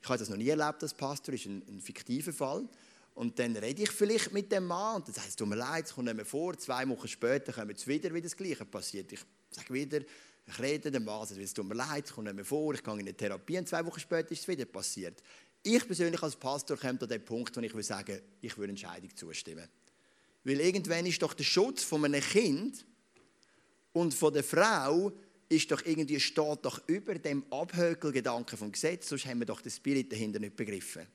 Ich 0.00 0.08
habe 0.08 0.18
das 0.18 0.28
noch 0.28 0.36
nie 0.36 0.48
erlebt 0.48 0.82
als 0.82 0.94
Pastor, 0.94 1.32
das 1.32 1.42
ist 1.42 1.46
ein, 1.46 1.62
ein 1.68 1.80
fiktiver 1.80 2.32
Fall. 2.32 2.66
Und 3.14 3.38
dann 3.38 3.56
rede 3.56 3.82
ich 3.82 3.90
vielleicht 3.90 4.32
mit 4.32 4.50
dem 4.50 4.66
Mann 4.66 4.96
und 4.96 5.08
dann 5.08 5.14
sagt 5.14 5.28
es 5.28 5.36
tut 5.36 5.48
mir 5.48 5.56
leid, 5.56 5.86
es 5.86 5.94
kommt 5.94 6.06
nicht 6.06 6.16
mehr 6.16 6.24
vor. 6.24 6.56
Zwei 6.56 6.88
Wochen 6.88 7.08
später 7.08 7.52
kommt 7.52 7.76
es 7.76 7.86
wieder, 7.86 8.14
wie 8.14 8.22
das 8.22 8.36
Gleiche 8.36 8.64
passiert. 8.64 9.12
Ich 9.12 9.20
sage 9.50 9.74
wieder, 9.74 10.00
ich 10.46 10.58
rede 10.58 10.90
dem 10.90 11.04
Mann, 11.04 11.22
es 11.22 11.52
tut 11.52 11.66
mir 11.66 11.74
leid, 11.74 12.06
es 12.06 12.12
kommt 12.12 12.26
nicht 12.26 12.36
mehr 12.36 12.44
vor, 12.44 12.72
ich 12.72 12.82
gehe 12.82 12.94
in 12.94 13.00
eine 13.00 13.14
Therapie 13.14 13.58
und 13.58 13.68
zwei 13.68 13.84
Wochen 13.84 14.00
später 14.00 14.30
ist 14.30 14.42
es 14.42 14.48
wieder 14.48 14.64
passiert. 14.64 15.22
Ich 15.62 15.84
persönlich 15.84 16.22
als 16.22 16.36
Pastor 16.36 16.76
komme 16.78 16.98
an 17.00 17.08
den 17.08 17.24
Punkt, 17.24 17.54
wo 17.56 17.60
ich 17.60 17.74
will 17.74 17.82
sagen, 17.82 18.20
ich 18.40 18.56
würde 18.56 18.70
Entscheidung 18.70 19.14
zustimmen. 19.14 19.68
Weil 20.44 20.60
irgendwann 20.60 21.04
ist 21.04 21.20
doch 21.20 21.34
der 21.34 21.44
Schutz 21.44 21.82
von 21.82 22.04
einem 22.04 22.22
Kind 22.22 22.86
und 23.98 24.14
von 24.14 24.32
der 24.32 24.44
Frau 24.44 25.12
ist 25.48 25.70
doch 25.72 25.84
irgendwie, 25.84 26.20
steht 26.20 26.58
doch 26.62 26.80
über 26.86 27.16
dem 27.16 27.44
Abhökelgedanken 27.50 28.56
vom 28.56 28.70
Gesetz, 28.70 29.08
sonst 29.08 29.26
haben 29.26 29.40
wir 29.40 29.46
doch 29.46 29.60
den 29.60 29.72
Spirit 29.72 30.12
dahinter 30.12 30.38
nicht 30.38 30.54
begriffen. 30.54 31.06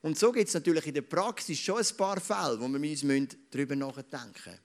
Und 0.00 0.18
so 0.18 0.32
gibt 0.32 0.48
es 0.48 0.54
natürlich 0.54 0.86
in 0.86 0.94
der 0.94 1.02
Praxis 1.02 1.58
schon 1.58 1.78
ein 1.78 1.96
paar 1.96 2.18
Fälle, 2.20 2.58
wo 2.58 2.66
wir 2.68 2.90
uns 2.90 3.36
darüber 3.50 3.76
nachdenken 3.76 4.32
müssen. 4.46 4.58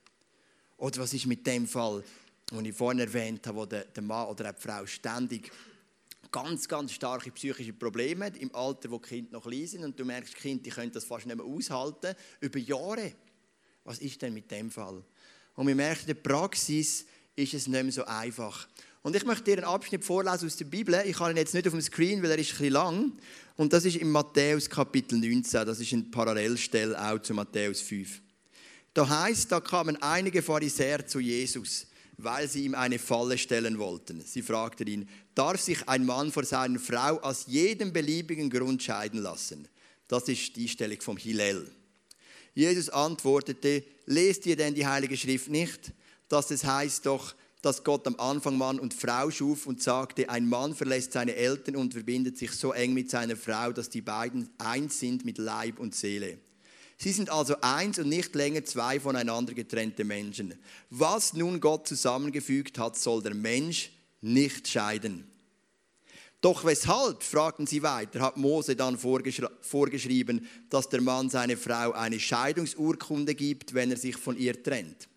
Oder 0.78 0.98
was 1.00 1.12
ist 1.12 1.26
mit 1.26 1.46
dem 1.46 1.66
Fall, 1.66 2.02
den 2.50 2.64
ich 2.64 2.74
vorhin 2.74 3.00
erwähnt 3.00 3.46
habe, 3.46 3.58
wo 3.58 3.66
der, 3.66 3.84
der 3.84 4.02
Mann 4.02 4.28
oder 4.28 4.52
die 4.52 4.60
Frau 4.60 4.86
ständig 4.86 5.52
ganz, 6.30 6.66
ganz 6.66 6.92
starke 6.92 7.30
psychische 7.32 7.74
Probleme 7.74 8.26
hat, 8.26 8.38
im 8.38 8.54
Alter, 8.54 8.90
wo 8.90 8.98
die 8.98 9.08
Kinder 9.08 9.32
noch 9.32 9.44
klein 9.44 9.66
sind 9.66 9.84
und 9.84 9.98
du 9.98 10.04
merkst, 10.04 10.34
die 10.34 10.40
Kinder 10.40 10.70
können 10.70 10.92
das 10.92 11.04
fast 11.04 11.26
nicht 11.26 11.36
mehr 11.36 11.44
aushalten, 11.44 12.14
über 12.40 12.58
Jahre. 12.58 13.12
Was 13.84 13.98
ist 13.98 14.22
denn 14.22 14.32
mit 14.32 14.50
dem 14.50 14.70
Fall? 14.70 15.04
Und 15.58 15.66
wir 15.66 15.74
merken, 15.74 16.02
in 16.02 16.06
der 16.06 16.14
Praxis 16.14 17.04
ist 17.38 17.54
es 17.54 17.68
nicht 17.68 17.82
mehr 17.82 17.92
so 17.92 18.04
einfach. 18.04 18.66
Und 19.02 19.14
ich 19.14 19.24
möchte 19.24 19.44
dir 19.44 19.58
einen 19.58 19.64
Abschnitt 19.64 20.04
vorlesen 20.04 20.46
aus 20.46 20.56
der 20.56 20.64
Bibel. 20.64 21.00
Ich 21.06 21.18
habe 21.20 21.30
ihn 21.30 21.36
jetzt 21.36 21.54
nicht 21.54 21.66
auf 21.66 21.72
dem 21.72 21.80
Screen, 21.80 22.22
weil 22.22 22.32
er 22.32 22.38
ist 22.38 22.50
ein 22.50 22.58
bisschen 22.58 22.72
lang. 22.72 23.12
Und 23.56 23.72
das 23.72 23.84
ist 23.84 23.96
in 23.96 24.10
Matthäus 24.10 24.68
Kapitel 24.68 25.18
19. 25.18 25.64
Das 25.64 25.78
ist 25.78 25.92
eine 25.92 26.02
Parallelstelle 26.02 27.00
auch 27.00 27.20
zu 27.20 27.34
Matthäus 27.34 27.80
5. 27.80 28.20
Da 28.92 29.08
heißt, 29.08 29.52
da 29.52 29.60
kamen 29.60 29.96
einige 30.02 30.42
Pharisäer 30.42 31.06
zu 31.06 31.20
Jesus, 31.20 31.86
weil 32.16 32.48
sie 32.48 32.64
ihm 32.64 32.74
eine 32.74 32.98
Falle 32.98 33.38
stellen 33.38 33.78
wollten. 33.78 34.20
Sie 34.20 34.42
fragten 34.42 34.88
ihn, 34.88 35.08
darf 35.36 35.60
sich 35.60 35.88
ein 35.88 36.04
Mann 36.04 36.32
vor 36.32 36.44
seiner 36.44 36.80
Frau 36.80 37.20
aus 37.20 37.44
jedem 37.46 37.92
beliebigen 37.92 38.50
Grund 38.50 38.82
scheiden 38.82 39.22
lassen? 39.22 39.68
Das 40.08 40.28
ist 40.28 40.56
die 40.56 40.68
Stellung 40.68 41.00
vom 41.00 41.16
Hillel. 41.16 41.70
Jesus 42.54 42.88
antwortete, 42.88 43.84
lest 44.06 44.44
ihr 44.46 44.56
denn 44.56 44.74
die 44.74 44.86
Heilige 44.86 45.16
Schrift 45.16 45.48
nicht? 45.48 45.92
Dass 46.28 46.50
es 46.50 46.64
heißt 46.64 47.06
doch, 47.06 47.34
dass 47.62 47.82
Gott 47.82 48.06
am 48.06 48.16
Anfang 48.20 48.56
Mann 48.56 48.78
und 48.78 48.94
Frau 48.94 49.30
schuf 49.30 49.66
und 49.66 49.82
sagte, 49.82 50.28
ein 50.28 50.48
Mann 50.48 50.74
verlässt 50.74 51.12
seine 51.12 51.34
Eltern 51.34 51.76
und 51.76 51.92
verbindet 51.92 52.38
sich 52.38 52.52
so 52.52 52.72
eng 52.72 52.94
mit 52.94 53.10
seiner 53.10 53.36
Frau, 53.36 53.72
dass 53.72 53.90
die 53.90 54.00
beiden 54.00 54.48
eins 54.58 55.00
sind 55.00 55.24
mit 55.24 55.38
Leib 55.38 55.80
und 55.80 55.94
Seele. 55.94 56.38
Sie 56.98 57.12
sind 57.12 57.30
also 57.30 57.56
eins 57.60 57.98
und 57.98 58.08
nicht 58.08 58.34
länger 58.34 58.64
zwei 58.64 58.98
voneinander 58.98 59.54
getrennte 59.54 60.04
Menschen. 60.04 60.54
Was 60.90 61.32
nun 61.32 61.60
Gott 61.60 61.86
zusammengefügt 61.86 62.78
hat, 62.78 62.96
soll 62.96 63.22
der 63.22 63.34
Mensch 63.34 63.90
nicht 64.20 64.66
scheiden. 64.66 65.30
Doch 66.40 66.64
weshalb, 66.64 67.24
fragten 67.24 67.66
sie 67.66 67.82
weiter, 67.82 68.20
hat 68.20 68.36
Mose 68.36 68.76
dann 68.76 68.96
vorgeschrieben, 68.96 70.46
dass 70.70 70.88
der 70.88 71.00
Mann 71.00 71.30
seiner 71.30 71.56
Frau 71.56 71.92
eine 71.92 72.20
Scheidungsurkunde 72.20 73.34
gibt, 73.34 73.74
wenn 73.74 73.90
er 73.90 73.96
sich 73.96 74.16
von 74.16 74.36
ihr 74.36 74.60
trennt? 74.62 75.07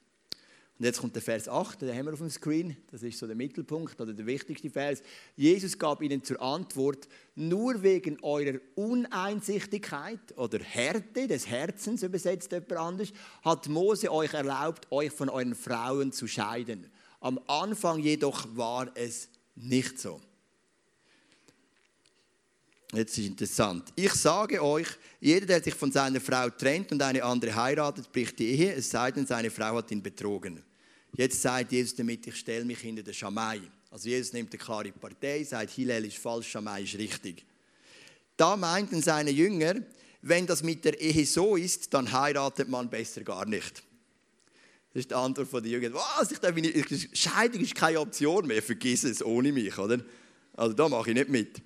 Und 0.82 0.86
jetzt 0.86 1.00
kommt 1.00 1.13
der 1.13 1.22
Vers 1.22 1.48
8, 1.48 1.84
den 1.84 1.96
haben 1.96 2.08
wir 2.08 2.13
auf 2.13 2.17
dem 2.17 2.32
Screen. 2.32 2.76
Das 2.89 3.04
ist 3.04 3.20
so 3.20 3.28
der 3.28 3.36
Mittelpunkt 3.36 4.02
oder 4.02 4.13
der 4.13 4.26
wichtigste 4.26 4.67
Vers. 4.72 5.04
Jesus 5.36 5.78
gab 5.78 6.02
ihnen 6.02 6.24
zur 6.24 6.41
Antwort, 6.41 7.08
nur 7.36 7.84
wegen 7.84 8.17
eurer 8.24 8.58
Uneinsichtigkeit 8.74 10.36
oder 10.38 10.58
Härte 10.58 11.28
des 11.28 11.46
Herzens, 11.46 12.02
übersetzt 12.02 12.52
jemand 12.52 12.72
anders, 12.72 13.13
hat 13.44 13.70
Mose 13.70 14.12
euch 14.12 14.34
erlaubt, 14.34 14.91
euch 14.91 15.12
von 15.12 15.30
euren 15.30 15.54
Frauen 15.54 16.12
zu 16.12 16.26
scheiden. 16.26 16.89
Am 17.20 17.39
Anfang 17.46 18.00
jedoch 18.00 18.48
war 18.56 18.89
es 18.96 19.30
nicht 19.54 20.00
so. 20.00 20.20
Jetzt 22.91 23.20
ist 23.20 23.28
interessant. 23.28 23.94
Ich 23.96 24.13
sage 24.13 24.63
euch, 24.63 24.88
jeder, 25.20 25.46
der 25.46 25.63
sich 25.63 25.76
von 25.76 25.91
seiner 25.91 26.20
Frau 26.20 26.50
trennt 26.50 26.91
und 26.91 27.04
eine 27.04 27.24
andere 27.24 27.56
heiratet, 27.56 28.12
bricht 28.12 28.39
die 28.39 28.48
Ehe, 28.48 28.74
es 28.74 28.89
sei 28.89 29.12
denn, 29.12 29.28
seine 29.28 29.52
Frau 29.52 29.76
hat 29.76 29.91
ihn 29.91 30.02
betrogen. 30.02 30.63
Jetzt 31.17 31.41
sagt 31.41 31.71
Jesus 31.71 31.95
damit, 31.95 32.26
ich 32.28 32.36
stelle 32.36 32.65
mich 32.65 32.80
hinter 32.80 33.04
den 33.04 33.13
Schamai. 33.13 33.62
Also 33.89 34.08
Jesus 34.08 34.34
nimmt 34.34 34.52
eine 34.52 34.60
klare 34.60 34.91
Partei, 34.91 35.43
sagt, 35.43 35.71
Hillel 35.71 36.06
ist 36.06 36.17
falsch, 36.17 36.47
Schamai 36.47 36.84
ist 36.84 36.97
richtig. 36.97 37.45
Da 38.38 38.56
meinten 38.56 39.02
seine 39.02 39.32
Jünger, 39.32 39.76
wenn 40.21 40.47
das 40.47 40.63
mit 40.63 40.86
der 40.86 41.00
Ehe 41.00 41.26
so 41.26 41.56
ist, 41.56 41.93
dann 41.93 42.12
heiratet 42.12 42.69
man 42.69 42.89
besser 42.89 43.21
gar 43.21 43.45
nicht. 43.45 43.84
Das 44.93 45.02
ist 45.02 45.12
die 45.12 45.15
Antwort 45.15 45.47
von 45.47 45.63
den 45.63 45.71
Jüngern. 45.71 45.93
Was? 45.93 46.32
Ich 46.32 46.39
darf 46.39 46.56
nicht, 46.56 47.17
Scheidung 47.17 47.62
ist 47.62 47.76
keine 47.76 48.00
Option 48.00 48.47
mehr, 48.47 48.62
vergiss 48.62 49.04
es 49.04 49.24
ohne 49.24 49.52
mich. 49.52 49.78
Oder? 49.78 50.00
Also 50.54 50.74
da 50.74 50.88
mache 50.89 51.10
ich 51.10 51.15
nicht 51.15 51.30
mit. 51.30 51.62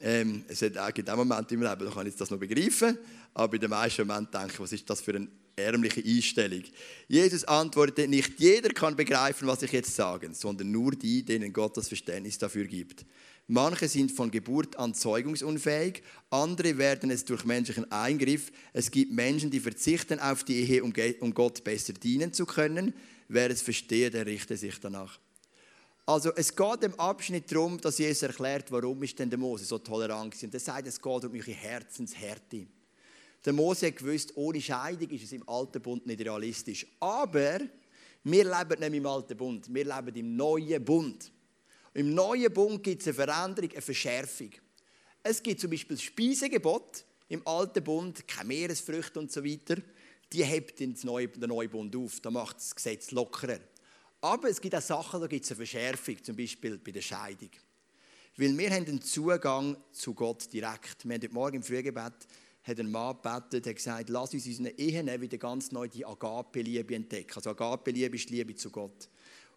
Ähm, 0.00 0.44
es 0.48 0.60
gibt 0.60 1.10
auch 1.10 1.16
Momente 1.16 1.54
im 1.54 1.62
Leben, 1.62 1.84
da 1.84 1.90
kann 1.90 2.06
ich 2.06 2.16
das 2.16 2.30
noch 2.30 2.38
begreifen, 2.38 2.96
aber 3.34 3.54
in 3.54 3.60
den 3.60 3.70
meisten 3.70 4.06
Momenten 4.06 4.32
denke 4.32 4.54
ich, 4.54 4.60
was 4.60 4.72
ist 4.72 4.88
das 4.88 5.00
für 5.02 5.14
ein 5.14 5.28
ärmliche 5.56 6.02
Einstellung. 6.04 6.62
Jesus 7.08 7.44
antwortete, 7.44 8.08
nicht 8.08 8.38
jeder 8.38 8.70
kann 8.70 8.96
begreifen, 8.96 9.48
was 9.48 9.62
ich 9.62 9.72
jetzt 9.72 9.94
sage, 9.94 10.30
sondern 10.32 10.70
nur 10.70 10.92
die, 10.92 11.24
denen 11.24 11.52
Gott 11.52 11.76
das 11.76 11.88
Verständnis 11.88 12.38
dafür 12.38 12.64
gibt. 12.64 13.04
Manche 13.46 13.88
sind 13.88 14.12
von 14.12 14.30
Geburt 14.30 14.76
an 14.76 14.94
zeugungsunfähig, 14.94 16.02
andere 16.30 16.78
werden 16.78 17.10
es 17.10 17.24
durch 17.24 17.44
menschlichen 17.44 17.90
Eingriff. 17.90 18.52
Es 18.72 18.92
gibt 18.92 19.12
Menschen, 19.12 19.50
die 19.50 19.58
verzichten 19.58 20.20
auf 20.20 20.44
die 20.44 20.60
Ehe, 20.60 20.84
um 20.84 21.34
Gott 21.34 21.64
besser 21.64 21.92
dienen 21.92 22.32
zu 22.32 22.46
können. 22.46 22.94
Wer 23.26 23.50
es 23.50 23.62
versteht, 23.62 24.14
der 24.14 24.26
richte 24.26 24.56
sich 24.56 24.78
danach. 24.78 25.18
Also 26.06 26.32
es 26.34 26.54
geht 26.54 26.82
im 26.82 26.94
Abschnitt 26.98 27.52
darum, 27.52 27.80
dass 27.80 27.98
Jesus 27.98 28.22
erklärt, 28.22 28.70
warum 28.72 29.02
ist 29.02 29.18
denn 29.18 29.30
der 29.30 29.38
Mose 29.38 29.64
so 29.64 29.78
tolerant 29.78 30.34
ist. 30.34 30.42
Und 30.42 30.54
er 30.54 30.60
sagt, 30.60 30.88
es 30.88 31.00
geht 31.00 31.24
um 31.24 31.32
eure 31.32 31.52
Herzenshärte. 31.52 32.66
Der 33.44 33.52
Mose 33.52 33.86
hat 33.86 33.96
gewusst, 33.96 34.36
ohne 34.36 34.60
Scheidung 34.60 35.08
ist 35.10 35.24
es 35.24 35.32
im 35.32 35.48
Alten 35.48 35.80
Bund 35.80 36.06
nicht 36.06 36.20
realistisch. 36.20 36.86
Aber 37.00 37.60
wir 38.22 38.44
leben 38.44 38.80
nicht 38.80 38.94
im 38.94 39.06
Alten 39.06 39.36
Bund, 39.36 39.72
wir 39.72 39.84
leben 39.84 40.16
im 40.16 40.36
Neuen 40.36 40.84
Bund. 40.84 41.32
Im 41.94 42.14
neuen 42.14 42.52
Bund 42.52 42.82
gibt 42.82 43.00
es 43.02 43.08
eine 43.08 43.14
Veränderung, 43.14 43.70
eine 43.70 43.80
Verschärfung. 43.80 44.50
Es 45.22 45.42
gibt 45.42 45.60
zum 45.60 45.70
Beispiel 45.70 45.96
das 45.96 46.04
Speisegebot 46.04 47.04
im 47.28 47.46
alten 47.46 47.82
Bund, 47.82 48.26
keine 48.28 48.48
Meeresfrüchte 48.48 49.18
und 49.18 49.32
so 49.32 49.44
weiter. 49.44 49.76
Die 50.32 50.44
hebt 50.44 50.78
den 50.78 50.96
neuen 51.02 51.70
Bund 51.70 51.96
auf. 51.96 52.20
Da 52.20 52.30
macht 52.30 52.56
das 52.56 52.74
Gesetz 52.74 53.10
lockerer. 53.10 53.58
Aber 54.20 54.48
es 54.48 54.60
gibt 54.60 54.74
auch 54.74 54.82
Sachen, 54.82 55.20
da 55.20 55.26
gibt 55.26 55.44
es 55.44 55.50
eine 55.50 55.56
Verschärfung, 55.56 56.22
zum 56.22 56.36
Beispiel 56.36 56.78
bei 56.78 56.92
der 56.92 57.00
Scheidung. 57.00 57.50
Weil 58.36 58.56
wir 58.56 58.70
haben 58.70 58.84
den 58.84 59.02
Zugang 59.02 59.76
zu 59.92 60.14
Gott 60.14 60.52
direkt. 60.52 61.04
Wir 61.04 61.14
haben 61.14 61.22
heute 61.22 61.34
Morgen 61.34 61.56
im 61.56 61.62
Frühgebet 61.62 62.14
hat 62.62 62.78
ein 62.78 62.90
Mann 62.90 63.16
gebetet, 63.16 63.66
hat 63.66 63.76
gesagt, 63.76 64.08
lass 64.08 64.34
uns 64.34 64.46
unseren 64.46 64.66
Ehen 64.76 65.20
wieder 65.20 65.38
ganz 65.38 65.72
neu 65.72 65.88
die 65.88 66.04
Agape-Liebe 66.04 66.94
entdecken. 66.94 67.32
Also 67.34 67.50
Agape-Liebe 67.50 68.16
ist 68.16 68.30
Liebe 68.30 68.54
zu 68.54 68.70
Gott. 68.70 69.08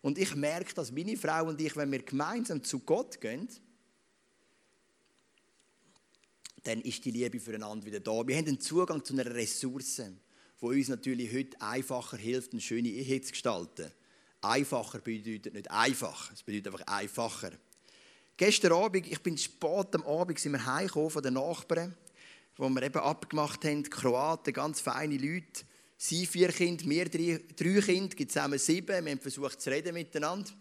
Und 0.02 0.18
ich 0.18 0.36
merke, 0.36 0.74
dass 0.74 0.92
meine 0.92 1.18
Frau 1.18 1.48
und 1.48 1.60
ich, 1.62 1.76
wenn 1.76 1.92
wir 1.92 2.04
gemeinsam 2.04 2.64
zu 2.64 2.80
Gott 2.80 3.20
gehen, 3.22 3.48
dann 6.64 6.82
ist 6.82 7.04
die 7.04 7.12
Liebe 7.12 7.40
füreinander 7.40 7.86
wieder 7.86 8.00
da. 8.00 8.26
Wir 8.26 8.38
haben 8.38 8.48
einen 8.48 8.60
Zugang 8.60 9.04
zu 9.04 9.14
einer 9.14 9.26
Ressource, 9.26 9.98
die 9.98 10.66
uns 10.66 10.88
natürlich 10.88 11.34
heute 11.34 11.60
einfacher 11.62 12.18
hilft, 12.18 12.54
eine 12.54 12.62
schöne 12.62 12.88
Ehe 12.88 13.22
zu 13.22 13.32
gestalten. 13.32 13.92
Einfacher 14.42 15.00
bedeutet 15.00 15.54
nicht 15.54 15.72
einfach, 15.72 16.32
es 16.34 16.44
bedeutet 16.44 16.68
einfach 16.68 16.88
einfacher. 16.88 17.52
Gestern 18.36 18.74
Abend, 18.74 19.08
ich 19.08 19.22
bin 19.22 19.38
spät 19.38 19.96
am 19.96 20.04
Abend, 20.04 20.40
sind 20.40 20.54
wir 20.54 20.66
heimgekommen 20.66 21.10
von 21.10 21.24
den 21.24 21.36
Nachbarn, 21.36 21.96
wo 22.58 22.70
wir 22.70 22.84
eben 22.84 23.00
abgemacht 23.00 23.66
haben, 23.66 23.84
Kroaten, 23.84 24.54
ganz 24.54 24.82
feine 24.82 25.18
Leute. 25.18 25.66
Sie 25.98 26.26
vier 26.26 26.50
Kinder, 26.50 26.86
wir 26.86 27.06
drei, 27.06 27.42
drei 27.56 27.82
Kinder, 27.82 28.16
gibt 28.16 28.32
zusammen 28.32 28.60
sieben. 28.60 29.06
Wir 29.06 29.12
haben 29.12 29.20
versucht 29.20 29.62
zu 29.62 29.70
reden 29.70 29.94
miteinander. 29.94 30.52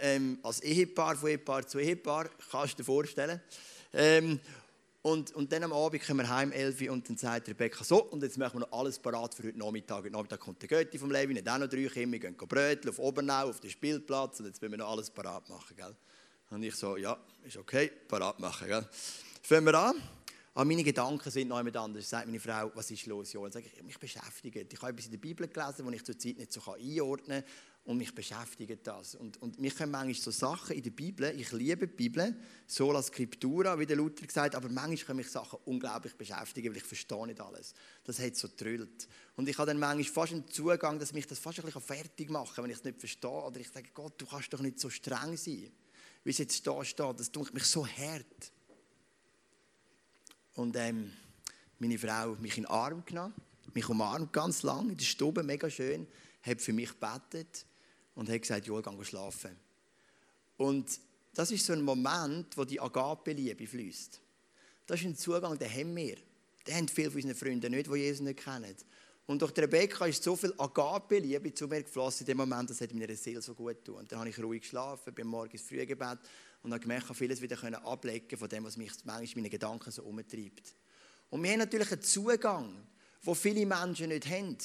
Ähm, 0.00 0.38
als 0.42 0.60
Ehepaar, 0.60 1.16
von 1.16 1.30
Ehepaar 1.30 1.66
zu 1.66 1.78
Ehepaar, 1.78 2.30
kannst 2.50 2.74
du 2.74 2.76
dir 2.78 2.84
vorstellen. 2.84 3.40
Ähm, 3.92 4.38
und, 5.02 5.34
und 5.34 5.52
dann 5.52 5.64
am 5.64 5.72
Abend 5.72 6.04
kommen 6.04 6.20
wir 6.20 6.28
heim, 6.28 6.52
Elfi, 6.52 6.88
und 6.88 7.08
dann 7.08 7.16
sagt 7.16 7.48
Rebecca, 7.48 7.82
so, 7.84 8.04
und 8.04 8.22
jetzt 8.22 8.36
machen 8.36 8.54
wir 8.54 8.66
noch 8.66 8.72
alles 8.72 8.98
parat 8.98 9.34
für 9.34 9.44
heute 9.44 9.58
Nachmittag. 9.58 9.98
Heute 9.98 10.10
Nachmittag 10.10 10.40
kommt 10.40 10.60
der 10.60 10.68
Götti 10.68 10.98
vom 10.98 11.10
Levi, 11.10 11.34
nicht 11.34 11.48
auch 11.48 11.58
noch 11.58 11.68
drei 11.68 11.86
Kinder, 11.86 12.12
wir 12.12 12.18
gehen 12.18 12.36
bröteln 12.36 12.90
auf 12.90 12.98
Obernau, 12.98 13.48
auf 13.48 13.60
den 13.60 13.70
Spielplatz, 13.70 14.40
und 14.40 14.46
jetzt 14.46 14.60
müssen 14.60 14.72
wir 14.72 14.78
noch 14.78 14.90
alles 14.90 15.10
parat 15.10 15.48
machen. 15.48 15.76
Gell? 15.76 15.96
Und 16.50 16.62
ich 16.62 16.74
so, 16.74 16.96
ja, 16.96 17.18
ist 17.44 17.56
okay, 17.56 17.90
parat 18.08 18.38
machen. 18.40 18.66
Gell? 18.66 18.86
Fangen 19.42 19.66
wir 19.66 19.74
an. 19.74 20.17
Aber 20.58 20.64
meine 20.64 20.82
Gedanken 20.82 21.30
sind 21.30 21.46
noch 21.46 21.58
jemand 21.58 21.76
anders. 21.76 22.10
Sagt 22.10 22.26
meine 22.26 22.40
Frau, 22.40 22.72
was 22.74 22.90
ist 22.90 23.06
los, 23.06 23.32
Joel? 23.32 23.52
Sage 23.52 23.66
ich, 23.72 23.80
mich 23.80 23.96
beschäftigt. 23.96 24.72
Ich 24.72 24.82
habe 24.82 24.90
etwas 24.90 25.04
in 25.04 25.12
der 25.12 25.18
Bibel 25.18 25.46
gelesen, 25.46 25.84
das 25.86 25.94
ich 25.94 26.04
zurzeit 26.04 26.36
nicht 26.36 26.52
so 26.52 26.60
einordnen 26.72 27.44
kann. 27.44 27.50
Und 27.84 27.98
mich 27.98 28.12
beschäftigt 28.12 28.84
das. 28.84 29.14
Und, 29.14 29.40
und 29.40 29.60
mich 29.60 29.76
können 29.76 29.92
manchmal 29.92 30.14
so 30.14 30.32
Sachen 30.32 30.74
in 30.74 30.82
der 30.82 30.90
Bibel, 30.90 31.32
ich 31.38 31.52
liebe 31.52 31.86
die 31.86 31.94
Bibel, 31.94 32.34
sola 32.66 33.00
scriptura, 33.00 33.78
wie 33.78 33.86
der 33.86 33.94
Luther 33.94 34.26
gesagt 34.26 34.56
aber 34.56 34.68
manchmal 34.68 34.96
können 34.96 35.16
mich 35.18 35.30
Sachen 35.30 35.60
unglaublich 35.64 36.16
beschäftigen, 36.16 36.70
weil 36.70 36.78
ich 36.78 36.82
verstehe 36.82 37.26
nicht 37.28 37.40
alles. 37.40 37.72
Das 38.02 38.18
hat 38.18 38.34
so 38.34 38.48
trüllt. 38.48 39.06
Und 39.36 39.48
ich 39.48 39.56
habe 39.58 39.68
dann 39.68 39.78
manchmal 39.78 40.12
fast 40.12 40.32
einen 40.32 40.48
Zugang, 40.48 40.98
dass 40.98 41.12
mich 41.12 41.28
das 41.28 41.38
fast 41.38 41.60
ein 41.60 41.66
bisschen 41.66 41.82
fertig 41.82 42.30
machen 42.30 42.64
wenn 42.64 42.70
ich 42.72 42.78
es 42.78 42.84
nicht 42.84 42.98
verstehe. 42.98 43.30
Oder 43.30 43.60
ich 43.60 43.68
sage, 43.68 43.90
Gott, 43.94 44.20
du 44.20 44.26
kannst 44.26 44.52
doch 44.52 44.60
nicht 44.60 44.80
so 44.80 44.90
streng 44.90 45.36
sein, 45.36 45.70
wie 46.24 46.30
es 46.30 46.38
jetzt 46.38 46.66
da 46.66 46.84
steht. 46.84 47.20
Das 47.20 47.30
tut 47.30 47.54
mich 47.54 47.62
so 47.62 47.86
hart. 47.86 48.52
Und 50.58 50.74
ähm, 50.74 51.12
meine 51.78 51.96
Frau 51.96 52.32
hat 52.32 52.40
mich 52.40 52.58
in 52.58 52.64
den 52.64 52.70
Arm 52.72 53.04
genommen, 53.04 53.32
mich 53.74 53.88
umarmt 53.88 54.32
ganz 54.32 54.64
lang 54.64 54.90
in 54.90 54.96
der 54.96 55.04
Stube, 55.04 55.44
mega 55.44 55.70
schön, 55.70 56.04
hat 56.42 56.60
für 56.60 56.72
mich 56.72 56.90
gebetet 56.98 57.64
und 58.16 58.28
hat 58.28 58.42
gesagt, 58.42 58.66
Joel, 58.66 58.82
geh 58.82 59.04
schlafen. 59.04 59.54
Und 60.56 60.98
das 61.32 61.52
ist 61.52 61.64
so 61.64 61.72
ein 61.72 61.82
Moment, 61.82 62.56
wo 62.56 62.64
die 62.64 62.80
Agape-Liebe 62.80 63.68
fließt. 63.68 64.20
Das 64.88 64.98
ist 64.98 65.06
ein 65.06 65.14
Zugang, 65.14 65.56
den 65.56 65.70
haben 65.72 65.94
wir. 65.94 66.16
Den 66.66 66.74
haben 66.74 66.88
viele 66.88 67.12
von 67.12 67.20
unseren 67.20 67.36
Freunden 67.36 67.70
nicht, 67.70 67.86
die 67.86 67.96
Jesus 67.96 68.22
nicht 68.22 68.40
kennen. 68.40 68.74
Und 69.26 69.40
durch 69.40 69.56
Rebecca 69.56 70.06
ist 70.06 70.24
so 70.24 70.34
viel 70.34 70.52
Agape-Liebe 70.58 71.54
zu 71.54 71.68
mir 71.68 71.84
geflossen 71.84 72.26
in 72.26 72.32
dem 72.32 72.38
Moment, 72.38 72.68
das 72.68 72.80
hat 72.80 72.92
meiner 72.92 73.14
Seele 73.14 73.42
so 73.42 73.54
gut 73.54 73.76
getan. 73.76 73.94
Und 73.94 74.10
dann 74.10 74.18
habe 74.18 74.28
ich 74.28 74.42
ruhig 74.42 74.62
geschlafen, 74.62 75.14
bin 75.14 75.28
morgens 75.28 75.62
früh 75.62 75.86
gebet 75.86 76.18
und 76.62 76.72
habe 76.72 76.80
gemerkt, 76.80 77.04
ich 77.04 77.08
habe 77.08 77.18
vieles 77.18 77.40
wieder 77.40 77.86
ablecken 77.86 78.38
von 78.38 78.48
dem, 78.48 78.64
was 78.64 78.76
mich 78.76 78.92
manchmal 79.04 79.42
meine 79.42 79.50
Gedanken 79.50 79.90
so 79.90 80.02
umtreibt. 80.02 80.74
Und 81.30 81.42
wir 81.42 81.50
haben 81.50 81.58
natürlich 81.58 81.92
einen 81.92 82.02
Zugang, 82.02 82.86
den 83.24 83.34
viele 83.34 83.66
Menschen 83.66 84.08
nicht 84.08 84.26
haben, 84.28 84.56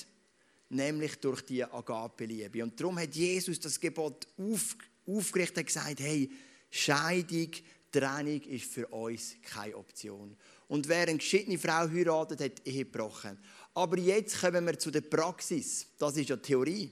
nämlich 0.70 1.16
durch 1.18 1.42
die 1.42 1.64
Agape-Liebe. 1.64 2.64
Und 2.64 2.80
darum 2.80 2.98
hat 3.00 3.16
Jesus 3.16 3.60
das 3.60 3.80
Gebot 3.80 4.28
auf, 4.38 4.76
aufgerichtet 5.06 5.58
und 5.58 5.66
gesagt, 5.68 6.00
hey, 6.00 6.32
Scheidung, 6.70 7.52
Trennung 7.92 8.42
ist 8.42 8.74
für 8.74 8.88
uns 8.88 9.36
keine 9.44 9.78
Option. 9.78 10.36
Und 10.68 10.88
wer 10.88 11.04
eine 11.08 11.18
geschiedene 11.18 11.60
Frau 11.60 11.88
heiratet, 11.88 12.42
hat 12.42 12.68
Ehe 12.68 12.86
gebrochen. 12.86 13.38
Aber 13.76 13.98
jetzt 14.00 14.40
kommen 14.40 14.66
wir 14.66 14.80
zu 14.80 14.90
der 14.90 15.02
Praxis. 15.02 15.88
Das 16.00 16.18
ist 16.18 16.30
ja 16.30 16.38
Theorie. 16.38 16.92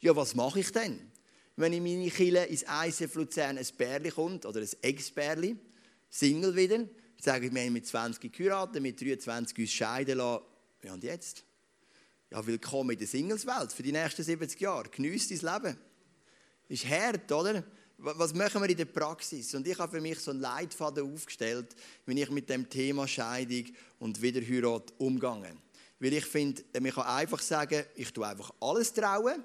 Ja, 0.00 0.14
was 0.14 0.34
mache 0.34 0.60
ich 0.60 0.70
denn? 0.70 1.10
Wenn 1.58 1.72
in 1.72 1.82
meine 1.82 2.10
Kille 2.10 2.44
ins 2.44 2.64
ICF 2.68 3.14
Luzern 3.14 3.56
ein 3.56 3.66
Bärli 3.78 4.10
kommt, 4.10 4.44
oder 4.44 4.60
ein 4.60 4.68
Ex-Bärli, 4.82 5.56
Single 6.10 6.54
wieder, 6.54 6.86
sagen 7.18 7.54
wir 7.54 7.62
haben 7.62 7.72
mit 7.72 7.86
20 7.86 8.30
geheiratet, 8.30 8.82
mit 8.82 9.00
23 9.00 9.58
uns 9.58 9.72
scheiden 9.72 10.18
lassen. 10.18 10.44
Ja, 10.82 10.92
und 10.92 11.02
jetzt? 11.02 11.44
Ja, 12.30 12.46
willkommen 12.46 12.90
in 12.90 12.98
der 12.98 13.08
Singleswelt 13.08 13.72
für 13.72 13.82
die 13.82 13.92
nächsten 13.92 14.22
70 14.22 14.60
Jahre. 14.60 14.90
Genießt 14.90 15.30
dein 15.30 15.54
Leben. 15.54 15.78
Ist 16.68 16.86
hart, 16.86 17.32
oder? 17.32 17.64
Was 17.98 18.34
machen 18.34 18.60
wir 18.60 18.68
in 18.68 18.76
der 18.76 18.84
Praxis? 18.84 19.54
Und 19.54 19.66
ich 19.66 19.78
habe 19.78 19.96
für 19.96 20.02
mich 20.02 20.18
so 20.18 20.32
einen 20.32 20.40
Leitfaden 20.40 21.10
aufgestellt, 21.10 21.74
wenn 22.04 22.18
ich 22.18 22.28
mit 22.28 22.50
dem 22.50 22.68
Thema 22.68 23.08
Scheidung 23.08 23.64
und 23.98 24.20
Wiederheirat 24.20 24.92
umgehe. 24.98 25.56
Weil 26.00 26.12
ich 26.12 26.26
finde, 26.26 26.62
man 26.78 26.92
kann 26.92 27.06
einfach 27.06 27.40
sagen, 27.40 27.82
ich 27.94 28.12
tue 28.12 28.26
einfach 28.26 28.52
alles 28.60 28.92
trauen. 28.92 29.42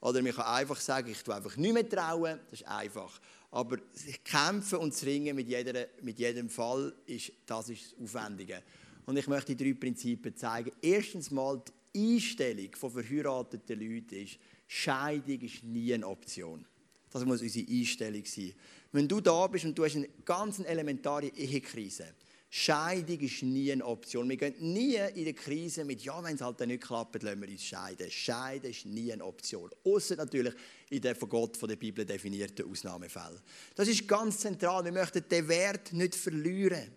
Oder 0.00 0.22
man 0.22 0.32
kann 0.32 0.46
einfach 0.46 0.80
sagen, 0.80 1.10
ich 1.10 1.22
tue 1.22 1.34
einfach 1.34 1.56
nicht 1.56 1.74
mehr 1.74 1.88
trauen. 1.88 2.38
Das 2.50 2.60
ist 2.60 2.68
einfach. 2.68 3.20
Aber 3.50 3.78
kämpfen 4.24 4.78
und 4.78 5.02
ringen 5.02 5.34
mit, 5.34 5.48
jeder, 5.48 5.86
mit 6.02 6.18
jedem 6.18 6.48
Fall, 6.48 6.94
ist, 7.06 7.32
das 7.46 7.68
ist 7.70 7.92
das 7.92 8.00
Aufwendige. 8.00 8.62
Und 9.06 9.16
ich 9.16 9.26
möchte 9.26 9.54
die 9.54 9.64
drei 9.64 9.78
Prinzipien 9.78 10.36
zeigen. 10.36 10.70
Erstens 10.82 11.30
mal, 11.30 11.62
die 11.94 12.14
Einstellung 12.14 12.68
von 12.76 12.90
verheirateten 12.90 13.80
Leuten 13.80 14.16
ist, 14.16 14.38
Scheidung 14.66 15.40
ist 15.40 15.64
nie 15.64 15.94
eine 15.94 16.06
Option. 16.06 16.64
Das 17.10 17.24
muss 17.24 17.40
unsere 17.40 17.66
Einstellung 17.66 18.24
sein. 18.26 18.52
Wenn 18.92 19.08
du 19.08 19.20
da 19.20 19.46
bist 19.46 19.64
und 19.64 19.76
du 19.76 19.84
hast 19.84 19.96
eine 19.96 20.08
ganz 20.24 20.58
elementare 20.58 21.28
Ehekrise, 21.28 22.14
Scheidung 22.50 23.20
ist 23.20 23.42
nie 23.42 23.70
eine 23.72 23.84
Option. 23.84 24.28
Wir 24.28 24.38
gehen 24.38 24.54
nie 24.58 24.96
in 24.96 25.24
der 25.24 25.34
Krise 25.34 25.84
mit, 25.84 26.02
ja, 26.02 26.22
wenn 26.24 26.34
es 26.34 26.40
halt 26.40 26.60
nicht 26.60 26.82
klappt, 26.82 27.22
lassen 27.22 27.42
wir 27.42 27.48
uns 27.48 27.62
scheiden. 27.62 28.10
Scheiden 28.10 28.70
ist 28.70 28.86
nie 28.86 29.12
eine 29.12 29.24
Option. 29.24 29.70
Außer 29.84 30.16
natürlich 30.16 30.54
in 30.88 31.02
den 31.02 31.14
von 31.14 31.28
Gott, 31.28 31.58
von 31.58 31.68
der 31.68 31.76
Bibel 31.76 32.06
definierten 32.06 32.70
Ausnahmefällen. 32.70 33.40
Das 33.74 33.86
ist 33.86 34.08
ganz 34.08 34.38
zentral. 34.38 34.82
Wir 34.84 34.92
möchten 34.92 35.28
den 35.28 35.46
Wert 35.46 35.92
nicht 35.92 36.14
verlieren. 36.14 36.90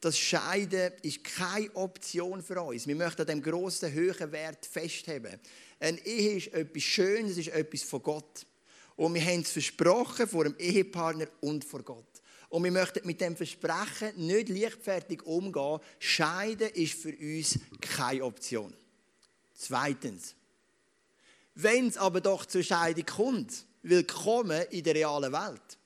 Das 0.00 0.18
Scheiden 0.18 0.92
ist 1.02 1.24
keine 1.24 1.74
Option 1.74 2.42
für 2.42 2.60
uns. 2.60 2.86
Wir 2.86 2.94
möchten 2.94 3.22
an 3.22 3.26
dem 3.26 3.42
grossen, 3.42 3.92
hohen 3.92 4.30
Wert 4.30 4.66
festheben. 4.66 5.40
Eine 5.80 5.98
Ehe 6.06 6.36
ist 6.36 6.48
etwas 6.48 6.82
Schönes, 6.82 7.32
es 7.32 7.38
ist 7.38 7.48
etwas 7.48 7.82
von 7.82 8.02
Gott. 8.02 8.46
Und 8.94 9.14
wir 9.14 9.24
haben 9.24 9.40
es 9.40 9.52
versprochen 9.52 10.28
vor 10.28 10.44
dem 10.44 10.56
Ehepartner 10.58 11.28
und 11.40 11.64
vor 11.64 11.82
Gott. 11.82 12.17
Und 12.48 12.64
wir 12.64 12.72
möchten 12.72 13.06
mit 13.06 13.20
dem 13.20 13.36
Versprechen 13.36 14.26
nicht 14.26 14.48
leichtfertig 14.48 15.22
umgehen. 15.24 15.80
Scheiden 15.98 16.70
ist 16.70 16.94
für 16.94 17.14
uns 17.14 17.58
keine 17.80 18.24
Option. 18.24 18.74
Zweitens, 19.54 20.34
wenn 21.54 21.88
es 21.88 21.96
aber 21.96 22.20
doch 22.20 22.46
zur 22.46 22.62
Scheidung 22.62 23.04
kommt, 23.04 23.66
willkommen 23.82 24.62
in 24.70 24.84
der 24.84 24.94
realen 24.94 25.32
Welt, 25.32 25.78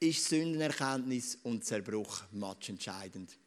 ist 0.00 0.28
Sündenerkenntnis 0.28 1.38
und 1.42 1.64
Zerbruch 1.64 2.22
matchentscheidend. 2.32 3.38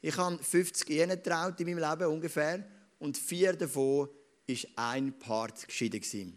Ich 0.00 0.16
habe 0.16 0.42
50 0.42 0.90
Ehen 0.90 1.10
getraut 1.10 1.58
in 1.60 1.66
meinem 1.66 1.90
Leben 1.90 2.12
ungefähr 2.12 2.64
und 2.98 3.16
vier 3.16 3.54
davon 3.54 4.08
ist 4.46 4.68
ein 4.76 5.18
Part 5.18 5.66
geschieden 5.66 6.36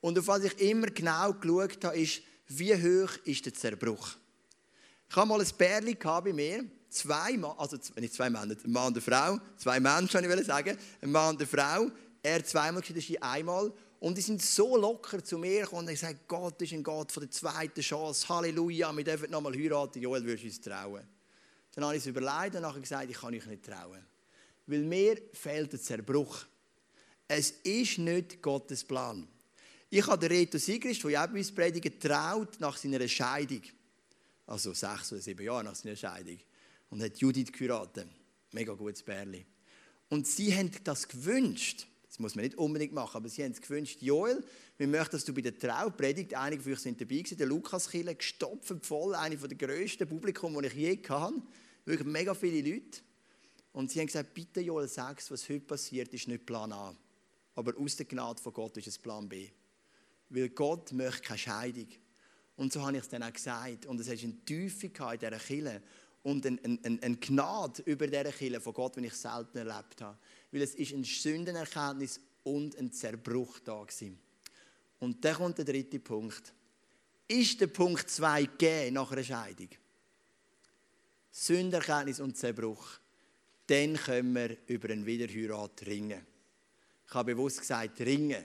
Und 0.00 0.18
auf 0.18 0.26
was 0.26 0.44
ich 0.44 0.58
immer 0.60 0.88
genau 0.88 1.32
geschaut 1.34 1.84
habe, 1.84 1.98
ist, 1.98 2.22
wie 2.48 2.74
hoch 2.74 3.10
ist 3.24 3.46
der 3.46 3.54
Zerbruch? 3.54 4.16
Ich 5.08 5.16
habe 5.16 5.28
mal 5.28 5.40
ein 5.40 5.50
Pärchen 5.56 5.96
bei 5.98 6.32
mir, 6.32 6.64
zwei 6.88 7.38
also 7.56 7.78
nicht 7.96 8.14
zwei 8.14 8.30
Männer, 8.30 8.54
ein 8.64 8.72
Mann 8.72 8.88
und 8.88 8.94
eine 8.94 9.00
Frau, 9.00 9.38
zwei 9.56 9.80
Menschen, 9.80 10.24
ich 10.24 10.46
sagen, 10.46 10.76
ein 11.00 11.10
Mann 11.10 11.34
und 11.34 11.40
eine 11.40 11.46
Frau, 11.46 11.90
er 12.22 12.44
zweimal 12.44 12.82
geschieden, 12.82 13.22
einmal. 13.22 13.72
Und 14.00 14.18
die 14.18 14.22
sind 14.22 14.42
so 14.42 14.76
locker 14.76 15.22
zu 15.22 15.38
mir 15.38 15.62
gekommen 15.62 15.80
und 15.80 15.86
haben 15.86 15.94
gesagt, 15.94 16.28
Gott 16.28 16.60
ist 16.60 16.72
ein 16.72 16.82
Gott 16.82 17.12
von 17.12 17.22
der 17.22 17.30
zweiten 17.30 17.80
Chance, 17.80 18.28
Halleluja, 18.28 18.94
wir 18.94 19.04
dürfen 19.04 19.30
nochmal 19.30 19.54
heiraten, 19.54 20.02
Joel, 20.02 20.24
würdest 20.24 20.42
du 20.42 20.48
uns 20.48 20.60
trauen? 20.60 21.08
Dann 21.74 21.84
habe 21.84 21.96
ich 21.96 22.00
es 22.00 22.06
überlegt 22.06 22.54
und 22.54 22.82
gesagt, 22.82 23.10
ich 23.10 23.16
kann 23.16 23.34
euch 23.34 23.46
nicht 23.46 23.64
trauen. 23.64 24.04
Weil 24.66 24.82
mir 24.82 25.16
fehlt 25.32 25.72
der 25.72 25.80
Zerbruch. 25.80 26.44
Es 27.26 27.50
ist 27.62 27.98
nicht 27.98 28.40
Gottes 28.42 28.84
Plan. 28.84 29.26
Ich 29.96 30.04
habe 30.08 30.18
den 30.18 30.36
Reto 30.36 30.58
Sigrist, 30.58 31.04
der 31.04 31.10
ja 31.12 31.24
bei 31.24 31.38
uns 31.38 31.52
predigen, 31.52 31.92
getraut 31.92 32.58
nach 32.58 32.76
seiner 32.76 33.06
Scheidung. 33.06 33.62
Also 34.44 34.72
sechs 34.72 35.12
oder 35.12 35.20
sieben 35.20 35.46
Jahre 35.46 35.62
nach 35.62 35.76
seiner 35.76 35.94
Scheidung. 35.94 36.38
Und 36.90 37.00
hat 37.00 37.16
Judith 37.18 37.52
geheiratet. 37.52 38.08
Mega 38.50 38.72
gutes 38.72 39.04
Bärli. 39.04 39.46
Und 40.08 40.26
sie 40.26 40.52
haben 40.52 40.72
das 40.82 41.06
gewünscht. 41.06 41.86
Das 42.08 42.18
muss 42.18 42.34
man 42.34 42.44
nicht 42.44 42.56
unbedingt 42.56 42.92
machen, 42.92 43.18
aber 43.18 43.28
sie 43.28 43.44
haben 43.44 43.52
es 43.52 43.60
gewünscht. 43.60 44.02
Joel, 44.02 44.42
wir 44.78 44.88
möchten, 44.88 45.12
dass 45.12 45.24
du 45.24 45.32
bei 45.32 45.42
der 45.42 45.56
Traupredigt, 45.56 46.34
einige 46.34 46.64
von 46.64 46.72
euch 46.72 46.80
sind 46.80 47.00
dabei 47.00 47.18
gewesen, 47.18 47.38
der 47.38 47.46
Lukas 47.46 47.88
Kille, 47.88 48.16
gestopft 48.16 48.84
voll, 48.84 49.14
eine 49.14 49.36
der 49.36 49.56
grössten 49.56 50.08
Publikum, 50.08 50.60
die 50.60 50.66
ich 50.66 50.74
je 50.74 51.02
hatte. 51.08 51.40
Wirklich 51.84 52.08
mega 52.08 52.34
viele 52.34 52.68
Leute. 52.68 52.98
Und 53.70 53.92
sie 53.92 54.00
haben 54.00 54.08
gesagt, 54.08 54.34
bitte 54.34 54.60
Joel, 54.60 54.88
sag's, 54.88 55.30
was 55.30 55.48
heute 55.48 55.60
passiert, 55.60 56.12
ist 56.12 56.26
nicht 56.26 56.44
Plan 56.44 56.72
A. 56.72 56.96
Aber 57.54 57.78
aus 57.78 57.94
der 57.94 58.06
Gnade 58.06 58.42
von 58.42 58.52
Gott 58.52 58.76
ist 58.76 58.88
es 58.88 58.98
Plan 58.98 59.28
B. 59.28 59.50
Weil 60.34 60.48
Gott 60.48 60.92
möchte 60.92 61.22
keine 61.22 61.38
Scheidung. 61.38 61.88
Und 62.56 62.72
so 62.72 62.82
habe 62.82 62.96
ich 62.96 63.02
es 63.02 63.08
dann 63.08 63.22
auch 63.22 63.32
gesagt. 63.32 63.86
Und 63.86 64.00
es 64.00 64.08
ist 64.08 64.24
eine 64.24 64.44
Tiefe 64.44 64.86
in 64.86 64.92
dieser 64.92 65.38
Kille 65.38 65.82
und 66.24 66.44
eine, 66.44 66.58
eine, 66.64 66.98
eine 67.02 67.16
Gnade 67.16 67.82
über 67.82 68.06
dieser 68.06 68.32
Kille 68.32 68.60
von 68.60 68.74
Gott, 68.74 68.96
die 68.96 69.06
ich 69.06 69.14
selten 69.14 69.58
erlebt 69.58 70.00
habe. 70.00 70.18
Weil 70.50 70.62
es 70.62 70.74
ist 70.74 70.92
eine 70.92 71.04
Sündenerkenntnis 71.04 72.20
und 72.42 72.76
ein 72.76 72.92
Zerbruch 72.92 73.60
da 73.60 73.72
war. 73.72 73.86
Und 74.98 75.24
dann 75.24 75.34
kommt 75.36 75.58
der 75.58 75.64
dritte 75.66 76.00
Punkt. 76.00 76.52
Ist 77.28 77.60
der 77.60 77.68
Punkt 77.68 78.10
2 78.10 78.44
gegeben 78.44 78.94
nach 78.94 79.12
einer 79.12 79.22
Scheidung? 79.22 79.68
Sünderkenntnis 81.30 82.20
und 82.20 82.36
Zerbruch. 82.36 82.98
Dann 83.66 83.96
können 83.96 84.34
wir 84.34 84.56
über 84.66 84.90
einen 84.90 85.06
Wiederheirat 85.06 85.86
ringen. 85.86 86.26
Ich 87.06 87.14
habe 87.14 87.34
bewusst 87.34 87.60
gesagt, 87.60 88.00
ringen. 88.00 88.44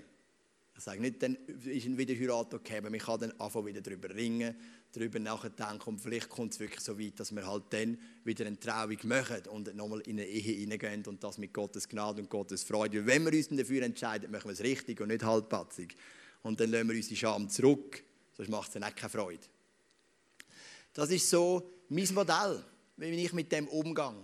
Ich 0.79 0.85
sage 0.85 1.01
nicht, 1.01 1.21
dann 1.21 1.35
ist 1.35 1.85
ein 1.87 1.97
Wiederheirat 1.97 2.53
okay, 2.53 2.77
aber 2.77 2.89
man 2.89 3.01
kann 3.01 3.19
dann 3.19 3.37
einfach 3.37 3.65
wieder 3.65 3.81
darüber 3.81 4.15
ringen, 4.15 4.55
darüber 4.93 5.19
nachdenken 5.19 5.89
und 5.89 5.99
vielleicht 5.99 6.29
kommt 6.29 6.53
es 6.53 6.61
wirklich 6.61 6.79
so 6.79 6.97
weit, 6.97 7.19
dass 7.19 7.35
wir 7.35 7.45
halt 7.45 7.63
dann 7.71 7.97
wieder 8.23 8.45
eine 8.45 8.57
Trauung 8.57 8.97
machen 9.03 9.41
und 9.51 9.75
nochmal 9.75 9.99
in 10.05 10.21
eine 10.21 10.25
Ehe 10.25 10.55
hineingehen 10.55 11.05
und 11.05 11.21
das 11.21 11.37
mit 11.37 11.53
Gottes 11.53 11.89
Gnade 11.89 12.21
und 12.21 12.29
Gottes 12.29 12.63
Freude. 12.63 12.99
Weil 12.99 13.07
wenn 13.07 13.25
wir 13.25 13.37
uns 13.37 13.49
dafür 13.49 13.83
entscheiden, 13.83 14.31
machen 14.31 14.45
wir 14.45 14.53
es 14.53 14.61
richtig 14.61 15.01
und 15.01 15.09
nicht 15.09 15.21
halbpatzig. 15.21 15.97
Und 16.43 16.61
dann 16.61 16.71
lassen 16.71 16.87
wir 16.87 16.95
unsere 16.95 17.15
Scham 17.17 17.49
zurück, 17.49 18.01
sonst 18.37 18.47
macht 18.47 18.69
es 18.69 18.73
dann 18.75 18.85
auch 18.85 18.95
keine 18.95 19.09
Freude. 19.09 19.43
Das 20.93 21.11
ist 21.11 21.29
so 21.29 21.73
mein 21.89 22.07
Modell, 22.13 22.63
wie 22.95 23.25
ich 23.25 23.33
mit 23.33 23.51
dem 23.51 23.67
umgehe. 23.67 24.15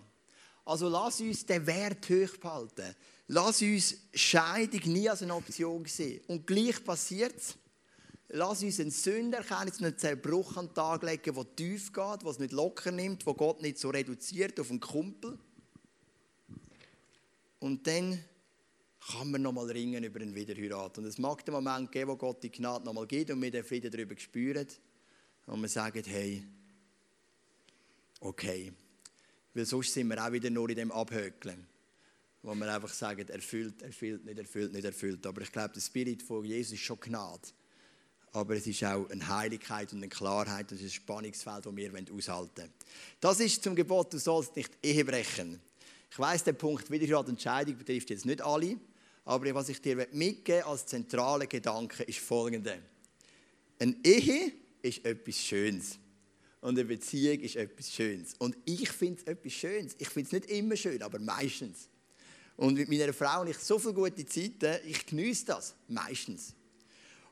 Also 0.64 0.88
lass 0.88 1.20
uns 1.20 1.46
den 1.46 1.68
Wert 1.68 2.10
hoch 2.10 2.38
behalten. 2.38 2.96
Lass 3.28 3.62
uns 3.62 3.98
Scheidung 4.14 4.94
nie 4.94 5.10
als 5.10 5.24
eine 5.24 5.34
Option 5.34 5.84
sehen. 5.86 6.22
Und 6.28 6.46
gleich 6.46 6.84
passiert 6.84 7.36
es. 7.36 7.56
Lass 8.30 8.64
uns 8.64 8.80
einen 8.80 8.92
Sünderkenntnis 8.92 9.80
und 9.80 9.86
einen 9.86 9.98
Zerbruch 9.98 10.58
an 10.58 10.68
den 10.68 10.76
Tag 10.76 11.04
legen, 11.04 11.34
der 11.34 11.56
tief 11.56 11.94
geht, 11.94 12.22
der 12.22 12.30
es 12.30 12.40
nicht 12.40 12.52
locker 12.52 12.92
nimmt, 12.92 13.26
wo 13.26 13.34
Gott 13.34 13.62
nicht 13.62 13.80
so 13.80 13.90
reduziert 13.90 14.60
auf 14.60 14.70
einen 14.70 14.80
Kumpel. 14.80 15.38
Und 17.60 17.88
dann 17.88 18.20
kann 19.08 19.32
man 19.32 19.42
nochmal 19.42 19.70
ringen 19.72 20.04
über 20.04 20.20
einen 20.20 20.36
Wiederheirat. 20.36 20.98
Und 20.98 21.06
es 21.06 21.18
mag 21.18 21.46
den 21.46 21.54
Moment 21.54 21.92
geben, 21.92 22.12
wo 22.12 22.16
Gott 22.16 22.44
die 22.44 22.52
Gnade 22.52 22.86
nochmal 22.86 23.08
gibt 23.08 23.32
und 23.32 23.42
wir 23.42 23.52
den 23.52 23.64
Frieden 23.64 23.92
darüber 23.92 24.18
spüren. 24.18 24.68
Und 25.46 25.62
wir 25.62 25.70
sagen, 25.70 26.04
hey, 26.06 26.44
okay, 28.20 28.74
weil 29.54 29.66
sonst 29.66 29.94
sind 29.94 30.08
wir 30.08 30.24
auch 30.24 30.32
wieder 30.32 30.50
nur 30.50 30.70
in 30.70 30.76
dem 30.76 30.92
Abhökeln. 30.92 31.68
Wo 32.46 32.54
wir 32.54 32.72
einfach 32.72 32.94
sagen, 32.94 33.28
erfüllt, 33.28 33.82
erfüllt, 33.82 34.24
nicht 34.24 34.38
erfüllt, 34.38 34.72
nicht 34.72 34.86
erfüllt. 34.86 35.26
Aber 35.26 35.42
ich 35.42 35.52
glaube, 35.52 35.74
der 35.74 35.82
Spirit 35.82 36.22
von 36.22 36.46
Jesus 36.46 36.74
ist 36.74 36.82
schon 36.82 37.00
Gnade. 37.00 37.42
Aber 38.34 38.56
es 38.56 38.68
ist 38.68 38.84
auch 38.84 39.10
eine 39.10 39.28
Heiligkeit 39.28 39.92
und 39.94 39.98
eine 39.98 40.10
Klarheit. 40.10 40.72
Das 40.72 40.80
ist 40.80 40.86
ein 40.86 40.92
Spannungsfeld, 40.92 41.66
das 41.66 41.76
wir 41.76 41.92
aushalten 41.92 42.58
wollen. 42.58 42.74
Das 43.20 43.40
ist 43.40 43.64
zum 43.64 43.74
Gebot, 43.74 44.14
du 44.14 44.20
sollst 44.20 44.56
nicht 44.56 44.78
Ehe 44.84 45.04
brechen. 45.04 45.60
Ich 46.12 46.20
weiss, 46.20 46.44
der 46.44 46.54
Punkt 46.54 46.92
Widerratentscheidung 46.92 47.80
betrifft 47.80 48.12
jetzt 48.12 48.28
nicht 48.28 48.44
alle. 48.44 48.78
Aber 49.24 49.52
was 49.56 49.70
ich 49.70 49.82
dir 49.82 50.08
mitgeben 50.12 50.66
als 50.66 50.86
zentrale 50.86 51.48
Gedanke 51.48 52.04
ist 52.04 52.20
folgende. 52.20 52.78
Eine 53.80 53.96
Ehe 54.04 54.52
ist 54.84 55.04
etwas 55.04 55.36
Schönes. 55.36 55.98
Und 56.62 56.78
eine 56.78 56.86
Beziehung 56.86 57.40
ist 57.40 57.56
etwas 57.56 57.92
Schönes. 57.92 58.36
Und 58.38 58.56
ich 58.66 58.88
finde 58.92 59.20
es 59.20 59.28
etwas 59.28 59.52
Schönes. 59.52 59.96
Ich 59.98 60.10
finde 60.10 60.28
es 60.28 60.32
nicht 60.32 60.52
immer 60.52 60.76
schön, 60.76 61.02
aber 61.02 61.18
meistens. 61.18 61.90
Und 62.58 62.76
mit 62.76 62.90
meiner 62.90 63.14
Frau 63.14 63.28
habe 63.28 63.50
ich 63.50 63.58
so 63.58 63.78
viele 63.78 63.94
gute 63.94 64.26
Zeiten, 64.26 64.78
ich 64.86 65.06
genieße 65.06 65.46
das, 65.46 65.76
meistens. 65.88 66.54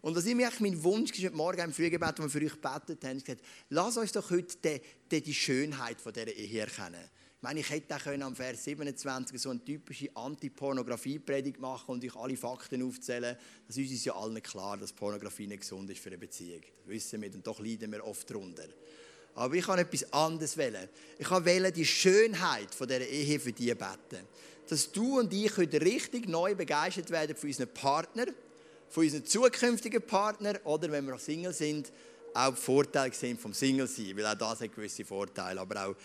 Und 0.01 0.17
was 0.17 0.25
mir 0.25 0.51
mein 0.59 0.83
Wunsch 0.83 1.11
ist, 1.11 1.23
heute 1.23 1.35
Morgen 1.35 1.61
im 1.61 1.71
Frühgebet, 1.71 2.09
als 2.09 2.19
wir 2.19 2.29
für 2.29 2.45
euch 2.45 2.61
gebetet 2.61 3.05
haben, 3.05 3.19
gesagt, 3.19 3.41
lass 3.69 3.95
uns 3.95 4.11
doch 4.11 4.29
heute 4.29 4.57
die, 4.57 4.81
die, 5.09 5.21
die 5.21 5.33
Schönheit 5.33 6.01
von 6.01 6.11
dieser 6.11 6.27
Ehe 6.27 6.59
erkennen. 6.59 7.09
Ich 7.37 7.41
meine, 7.41 7.61
ich 7.61 7.69
hätte 7.69 7.95
auch 7.95 8.05
am 8.05 8.35
Vers 8.35 8.65
27 8.65 9.41
so 9.41 9.49
eine 9.49 9.63
typische 9.63 10.09
Anti-Pornografie-Predigt 10.13 11.59
machen 11.59 11.91
und 11.91 12.03
euch 12.03 12.15
alle 12.17 12.35
Fakten 12.35 12.83
aufzählen. 12.83 13.37
Das 13.67 13.77
ist 13.77 13.91
uns 13.91 14.03
ja 14.05 14.13
allen 14.15 14.41
klar, 14.43 14.75
dass 14.77 14.91
Pornografie 14.91 15.47
nicht 15.47 15.61
gesund 15.61 15.89
ist 15.89 16.01
für 16.01 16.09
eine 16.09 16.17
Beziehung. 16.17 16.61
Das 16.61 16.87
wissen 16.87 17.21
wir 17.21 17.33
und 17.33 17.47
doch 17.47 17.59
leiden 17.59 17.91
wir 17.91 18.05
oft 18.05 18.29
darunter. 18.29 18.67
Aber 19.35 19.55
ich 19.55 19.65
kann 19.65 19.79
etwas 19.79 20.11
anderes 20.13 20.57
wählen. 20.57 20.87
Ich 21.17 21.27
kann 21.27 21.45
wählen 21.45 21.73
die 21.73 21.85
Schönheit 21.85 22.73
von 22.75 22.87
dieser 22.87 23.07
Ehe 23.07 23.39
für 23.39 23.51
die 23.51 23.73
beten. 23.73 24.27
Dass 24.69 24.91
du 24.91 25.19
und 25.19 25.33
ich 25.33 25.55
heute 25.57 25.81
richtig 25.81 26.27
neu 26.27 26.55
begeistert 26.55 27.09
werden 27.09 27.35
von 27.35 27.49
unseren 27.49 27.67
Partnern, 27.67 28.29
von 28.89 29.03
unseren 29.03 29.25
zukünftigen 29.25 30.01
Partnern 30.01 30.57
oder 30.63 30.91
wenn 30.91 31.05
wir 31.05 31.17
Single 31.17 31.53
sind, 31.53 31.91
auch 32.33 32.55
Vorteile 32.55 33.13
sehen 33.13 33.37
vom 33.37 33.53
Single 33.53 33.87
sein, 33.87 34.15
weil 34.15 34.25
auch 34.25 34.35
das 34.35 34.61
hat 34.61 34.73
gewisse 34.73 35.05
Vorteile. 35.05 35.59
Aber 35.59 35.87
auch 35.87 35.95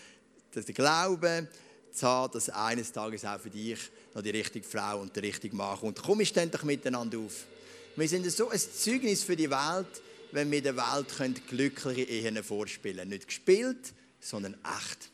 dass 0.51 0.65
der 0.65 0.75
Glaube 0.75 1.47
zu 1.91 2.07
haben, 2.07 2.33
dass 2.33 2.49
eines 2.49 2.91
Tages 2.91 3.25
auch 3.25 3.39
für 3.39 3.49
dich 3.49 3.79
noch 4.13 4.21
die 4.21 4.29
richtige 4.31 4.65
Frau 4.65 4.99
und 4.99 5.15
der 5.15 5.23
richtige 5.23 5.55
Mann 5.55 5.77
kommt. 5.77 6.01
Komm, 6.01 6.23
stehen 6.25 6.51
doch 6.51 6.63
miteinander 6.63 7.19
auf. 7.19 7.45
Wir 7.95 8.07
sind 8.07 8.29
so 8.31 8.49
ein 8.49 8.59
Zeugnis 8.59 9.23
für 9.23 9.35
die 9.35 9.49
Welt, 9.49 10.01
wenn 10.31 10.49
wir 10.51 10.61
der 10.61 10.75
Welt 10.75 11.47
glückliche 11.47 12.01
Ehen 12.01 12.43
vorspielen 12.43 12.97
können. 12.97 13.09
Nicht 13.09 13.27
gespielt, 13.27 13.93
sondern 14.19 14.53
echt. 14.53 15.09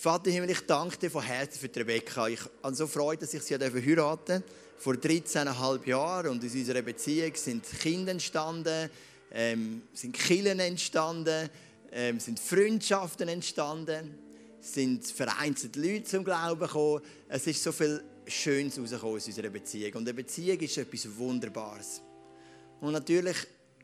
Vater 0.00 0.30
Himmel, 0.30 0.48
ich 0.48 0.60
danke 0.60 0.96
dir 0.96 1.10
von 1.10 1.22
Herzen 1.22 1.58
für 1.60 1.78
Rebecca. 1.78 2.26
Ich 2.26 2.40
habe 2.62 2.74
so 2.74 2.86
Freude, 2.86 3.20
dass 3.20 3.34
ich 3.34 3.42
sie 3.42 3.52
heiraten 3.52 3.96
durfte. 3.96 4.42
Vor 4.78 4.94
13,5 4.94 5.86
Jahren 5.86 6.28
und 6.30 6.42
aus 6.42 6.54
unserer 6.54 6.80
Beziehung 6.80 7.34
sind 7.34 7.66
Kinder 7.82 8.12
entstanden, 8.12 8.88
ähm, 9.30 9.82
sind 9.92 10.16
Killen 10.16 10.58
entstanden, 10.58 11.50
ähm, 11.92 12.18
sind 12.18 12.40
Freundschaften 12.40 13.28
entstanden, 13.28 14.14
sind 14.62 15.04
vereinzelt 15.04 15.76
Leute 15.76 16.04
zum 16.04 16.24
Glauben 16.24 16.60
gekommen. 16.60 17.02
Es 17.28 17.46
ist 17.46 17.62
so 17.62 17.70
viel 17.70 18.02
Schönes 18.26 18.76
herausgekommen 18.76 19.16
aus 19.16 19.26
unserer 19.26 19.50
Beziehung. 19.50 19.92
Und 19.96 20.08
eine 20.08 20.14
Beziehung 20.14 20.60
ist 20.60 20.78
etwas 20.78 21.14
Wunderbares. 21.14 22.00
Und 22.80 22.92
natürlich 22.92 23.36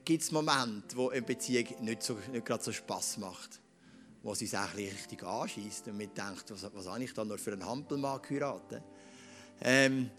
gibt 0.02 0.22
es 0.22 0.33
Momente, 0.33 0.96
wo 0.96 1.11
eine 1.11 1.20
Beziehung 1.20 1.66
nicht, 1.83 2.02
so, 2.02 2.16
nicht 2.33 2.46
gerade 2.46 2.64
so 2.64 2.72
Spass 2.72 3.18
macht. 3.18 3.61
Wo 4.26 4.34
sie 4.34 4.46
sich 4.46 4.58
eigentlich 4.58 4.92
richtig 4.92 5.22
anschießt 5.22 5.86
und 5.86 5.98
man 5.98 6.12
denkt, 6.12 6.50
was, 6.50 6.68
was 6.74 6.86
habe 6.88 7.04
ich 7.04 7.14
da 7.14 7.24
nur 7.24 7.38
für 7.38 7.52
einen 7.52 7.64
Hampelmann 7.64 8.20
geheiratet? 8.20 8.82
Ähm, 9.60 10.10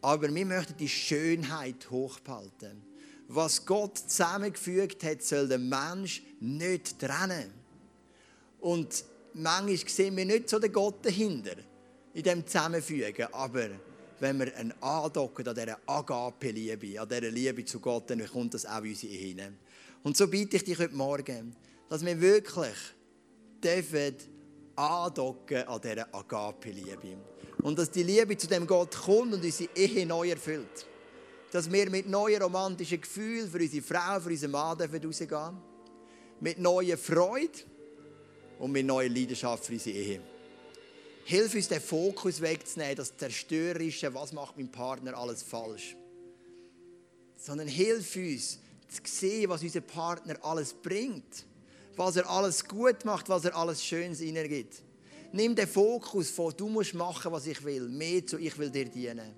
aber 0.00 0.32
wir 0.32 0.46
möchten 0.46 0.76
die 0.76 0.88
Schönheit 0.88 1.90
hochhalten. 1.90 2.84
Was 3.26 3.66
Gott 3.66 3.98
zusammengefügt 3.98 5.02
hat, 5.02 5.24
soll 5.24 5.48
der 5.48 5.58
Mensch 5.58 6.22
nicht 6.38 7.00
trennen. 7.00 7.52
Und 8.60 9.04
manchmal 9.34 9.88
sehen 9.88 10.16
wir 10.16 10.24
nicht 10.24 10.48
so 10.48 10.60
den 10.60 10.72
Gott 10.72 11.04
dahinter, 11.04 11.56
in 12.14 12.22
dem 12.22 12.46
Zusammenfügen. 12.46 13.26
Aber 13.32 13.70
wenn 14.20 14.38
wir 14.38 14.56
ein 14.56 14.72
andocken 14.80 15.48
an 15.48 15.54
dieser 15.56 15.80
Agape-Liebe, 15.84 17.00
an 17.00 17.08
dieser 17.08 17.30
Liebe 17.32 17.64
zu 17.64 17.80
Gott, 17.80 18.08
dann 18.08 18.24
kommt 18.24 18.54
das 18.54 18.66
auch 18.66 18.84
in 18.84 18.90
unsere 18.90 19.12
Ehe 19.12 19.52
Und 20.04 20.16
so 20.16 20.28
bitte 20.28 20.58
ich 20.58 20.62
dich 20.62 20.78
heute 20.78 20.94
Morgen, 20.94 21.56
dass 21.88 22.04
wir 22.04 22.20
wirklich 22.20 22.76
dürfen 23.62 24.16
andocken 24.76 25.66
an 25.66 25.80
dieser 25.80 26.14
Agape-Liebe. 26.14 27.16
Und 27.62 27.78
dass 27.78 27.90
die 27.90 28.02
Liebe 28.02 28.36
zu 28.36 28.46
dem 28.46 28.66
Gott 28.66 28.96
kommt 28.96 29.34
und 29.34 29.44
unsere 29.44 29.70
Ehe 29.74 30.06
neu 30.06 30.30
erfüllt. 30.30 30.86
Dass 31.50 31.70
wir 31.70 31.90
mit 31.90 32.08
neuen 32.08 32.42
romantischen 32.42 33.00
Gefühlen 33.00 33.50
für 33.50 33.58
unsere 33.58 33.82
Frau, 33.82 34.20
für 34.20 34.30
unseren 34.30 34.50
Mann 34.50 34.78
dürfen. 34.78 35.58
Mit 36.40 36.58
neuer 36.58 36.96
Freude 36.96 37.58
und 38.58 38.72
mit 38.72 38.86
neuer 38.86 39.08
Leidenschaft 39.08 39.66
für 39.66 39.74
unsere 39.74 39.96
Ehe. 39.96 40.20
Hilf 41.24 41.54
uns, 41.54 41.68
den 41.68 41.80
Fokus 41.80 42.40
wegzunehmen, 42.40 42.96
das 42.96 43.16
Zerstörerische, 43.16 44.12
was 44.12 44.32
macht 44.32 44.56
mein 44.56 44.72
Partner 44.72 45.16
alles 45.16 45.42
falsch. 45.42 45.96
Sondern 47.36 47.68
hilf 47.68 48.16
uns, 48.16 48.58
zu 48.88 49.00
sehen, 49.04 49.48
was 49.48 49.62
unser 49.62 49.80
Partner 49.82 50.36
alles 50.42 50.74
bringt. 50.74 51.46
Was 51.96 52.16
er 52.16 52.28
alles 52.28 52.66
gut 52.66 53.04
macht, 53.04 53.28
was 53.28 53.44
er 53.44 53.56
alles 53.56 53.84
Schönes 53.84 54.20
hineingibt. 54.20 54.82
Nimm 55.32 55.54
den 55.54 55.66
Fokus 55.66 56.30
von, 56.30 56.54
du 56.56 56.68
musst 56.68 56.94
machen, 56.94 57.32
was 57.32 57.46
ich 57.46 57.62
will, 57.64 57.88
mehr 57.88 58.26
zu, 58.26 58.38
ich 58.38 58.56
will 58.58 58.70
dir 58.70 58.86
dienen. 58.86 59.34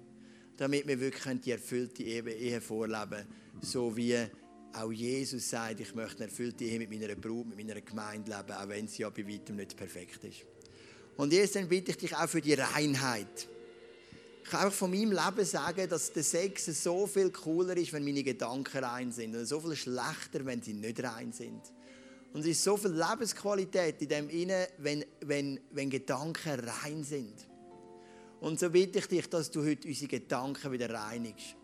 Damit 0.56 0.86
wir 0.86 0.98
wirklich 0.98 1.40
die 1.40 1.50
erfüllte 1.52 2.02
Ehe 2.02 2.60
vorleben. 2.60 3.26
So 3.60 3.96
wie 3.96 4.16
auch 4.72 4.90
Jesus 4.90 5.50
sagt, 5.50 5.80
ich 5.80 5.94
möchte 5.94 6.16
eine 6.16 6.30
erfüllte 6.30 6.64
Ehe 6.64 6.78
mit 6.78 6.90
meiner 6.90 7.14
Brut, 7.14 7.46
mit 7.46 7.56
meiner 7.56 7.80
Gemeinde 7.80 8.36
leben, 8.36 8.52
auch 8.52 8.68
wenn 8.68 8.88
sie 8.88 9.02
ja 9.02 9.10
bei 9.10 9.26
weitem 9.26 9.56
nicht 9.56 9.76
perfekt 9.76 10.24
ist. 10.24 10.44
Und 11.16 11.32
jetzt 11.32 11.54
dann 11.54 11.68
bitte 11.68 11.92
ich 11.92 11.96
dich 11.96 12.16
auch 12.16 12.28
für 12.28 12.40
die 12.40 12.54
Reinheit. 12.54 13.48
Ich 14.42 14.50
kann 14.50 14.64
einfach 14.64 14.76
von 14.76 14.90
meinem 14.90 15.12
Leben 15.12 15.44
sagen, 15.44 15.88
dass 15.88 16.12
der 16.12 16.24
Sex 16.24 16.66
so 16.82 17.06
viel 17.06 17.30
cooler 17.30 17.76
ist, 17.76 17.92
wenn 17.92 18.04
meine 18.04 18.22
Gedanken 18.22 18.84
rein 18.84 19.12
sind. 19.12 19.34
Und 19.34 19.46
so 19.46 19.60
viel 19.60 19.76
schlechter, 19.76 20.44
wenn 20.44 20.60
sie 20.60 20.74
nicht 20.74 21.02
rein 21.02 21.32
sind. 21.32 21.62
Und 22.34 22.40
es 22.40 22.48
ist 22.48 22.64
so 22.64 22.76
viel 22.76 22.90
Lebensqualität 22.90 24.02
in 24.02 24.08
dem 24.08 24.28
inne, 24.28 24.66
wenn, 24.78 25.04
wenn, 25.20 25.60
wenn 25.70 25.88
Gedanken 25.88 26.60
rein 26.60 27.04
sind. 27.04 27.46
Und 28.40 28.58
so 28.58 28.68
bitte 28.70 28.98
ich 28.98 29.06
dich, 29.06 29.30
dass 29.30 29.52
du 29.52 29.64
heute 29.64 29.86
unsere 29.86 30.08
Gedanken 30.08 30.72
wieder 30.72 30.90
reinigst. 30.90 31.54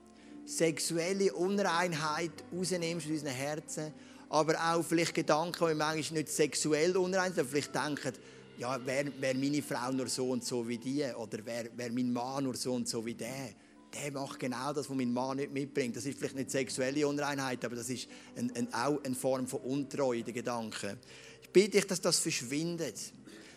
Sexuelle 0.47 1.35
Unreinheit 1.35 2.31
rausnimmst 2.57 3.07
aus 3.07 3.13
unseren 3.13 3.33
Herzen, 3.33 3.93
aber 4.29 4.55
auch 4.73 4.85
vielleicht 4.85 5.13
Gedanken, 5.13 5.69
die 5.71 5.75
manchmal 5.75 6.21
nicht 6.21 6.33
sexuell 6.33 6.97
unrein 6.97 7.35
sind, 7.35 7.51
vielleicht 7.51 7.75
denken, 7.75 8.13
ja, 8.57 8.87
wäre 8.87 9.11
wär 9.19 9.35
meine 9.35 9.63
Frau 9.63 9.91
nur 9.91 10.07
so 10.07 10.31
und 10.31 10.45
so 10.45 10.67
wie 10.69 10.79
die 10.79 11.03
oder 11.03 11.45
wäre 11.45 11.71
wär 11.75 11.91
mein 11.91 12.13
Mann 12.13 12.45
nur 12.45 12.55
so 12.55 12.75
und 12.75 12.89
so 12.89 13.05
wie 13.05 13.15
der. 13.15 13.55
Der 13.93 14.13
macht 14.13 14.39
genau 14.39 14.73
das, 14.73 14.89
was 14.89 14.97
mein 14.97 15.13
Mann 15.13 15.39
nicht 15.39 15.53
mitbringt. 15.53 15.97
Das 15.97 16.07
ist 16.07 16.19
vielleicht 16.19 16.37
nicht 16.37 16.51
sexuelle 16.51 17.07
Unreinheit, 17.07 17.65
aber 17.65 17.77
das 17.77 17.91
ist 17.91 18.09
ein, 18.37 18.53
ein, 18.55 18.73
auch 18.73 19.03
eine 19.03 19.15
Form 19.15 19.47
von 19.47 19.61
Untreue 19.61 20.21
in 20.21 20.25
den 20.25 20.35
Gedanken. 20.35 20.99
Ich 21.43 21.51
bitte 21.51 21.71
dich, 21.73 21.87
dass 21.87 22.01
das 22.01 22.19
verschwindet. 22.19 23.13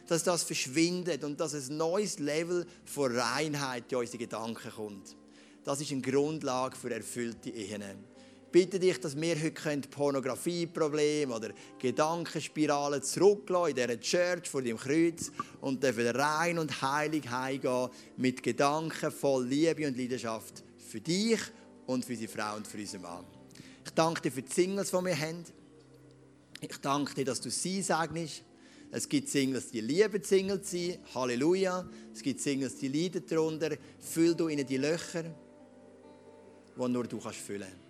Dass 0.07 0.23
das 0.23 0.43
verschwindet 0.43 1.23
und 1.23 1.39
dass 1.39 1.53
ein 1.53 1.77
neues 1.77 2.19
Level 2.19 2.65
von 2.85 3.15
Reinheit 3.15 3.91
in 3.91 3.97
unsere 3.99 4.17
Gedanken 4.17 4.71
kommt. 4.71 5.15
Das 5.63 5.79
ist 5.79 5.91
eine 5.91 6.01
Grundlage 6.01 6.75
für 6.75 6.93
erfüllte 6.93 7.49
Ehen 7.49 8.12
bitte 8.53 8.79
dich, 8.79 8.99
dass 8.99 9.19
wir 9.19 9.35
heute 9.35 9.89
Pornografieprobleme 9.89 11.35
oder 11.35 11.49
Gedankenspiralen 11.79 13.01
zurücklassen 13.01 13.69
in 13.69 13.75
dieser 13.75 13.99
Church 13.99 14.47
vor 14.47 14.61
dem 14.61 14.77
Kreuz 14.77 15.31
und 15.59 15.83
dürfen 15.83 16.07
rein 16.07 16.59
und 16.59 16.81
heilig 16.81 17.27
heimgehen 17.29 17.89
mit 18.15 18.43
Gedanken 18.43 19.11
voll 19.11 19.47
Liebe 19.47 19.87
und 19.87 19.97
Leidenschaft 19.97 20.63
für 20.77 21.01
dich 21.01 21.39
und 21.87 22.05
für 22.05 22.13
unsere 22.13 22.31
Frau 22.31 22.55
und 22.55 22.67
für 22.67 22.77
unseren 22.77 23.01
Mann. 23.01 23.25
Ich 23.83 23.91
danke 23.91 24.21
dir 24.21 24.31
für 24.31 24.43
die 24.43 24.53
Singles, 24.53 24.91
die 24.91 25.03
wir 25.03 25.19
haben. 25.19 25.43
Ich 26.61 26.77
danke 26.77 27.15
dir, 27.15 27.25
dass 27.25 27.41
du 27.41 27.49
sie 27.49 27.81
segnest. 27.81 28.43
Es 28.91 29.09
gibt 29.09 29.29
Singles, 29.29 29.71
die 29.71 29.81
lieben 29.81 30.23
Single 30.23 30.61
zu 30.61 30.77
sein. 30.77 30.99
Halleluja. 31.15 31.89
Es 32.13 32.21
gibt 32.21 32.39
Singles, 32.39 32.75
die 32.75 32.87
leiden 32.87 33.23
darunter. 33.27 33.71
Füll 33.99 34.35
du 34.35 34.47
ihnen 34.47 34.67
die 34.67 34.77
Löcher, 34.77 35.23
die 35.23 36.87
nur 36.87 37.03
du 37.05 37.17
kannst 37.17 37.39
füllen 37.39 37.67
kannst 37.67 37.82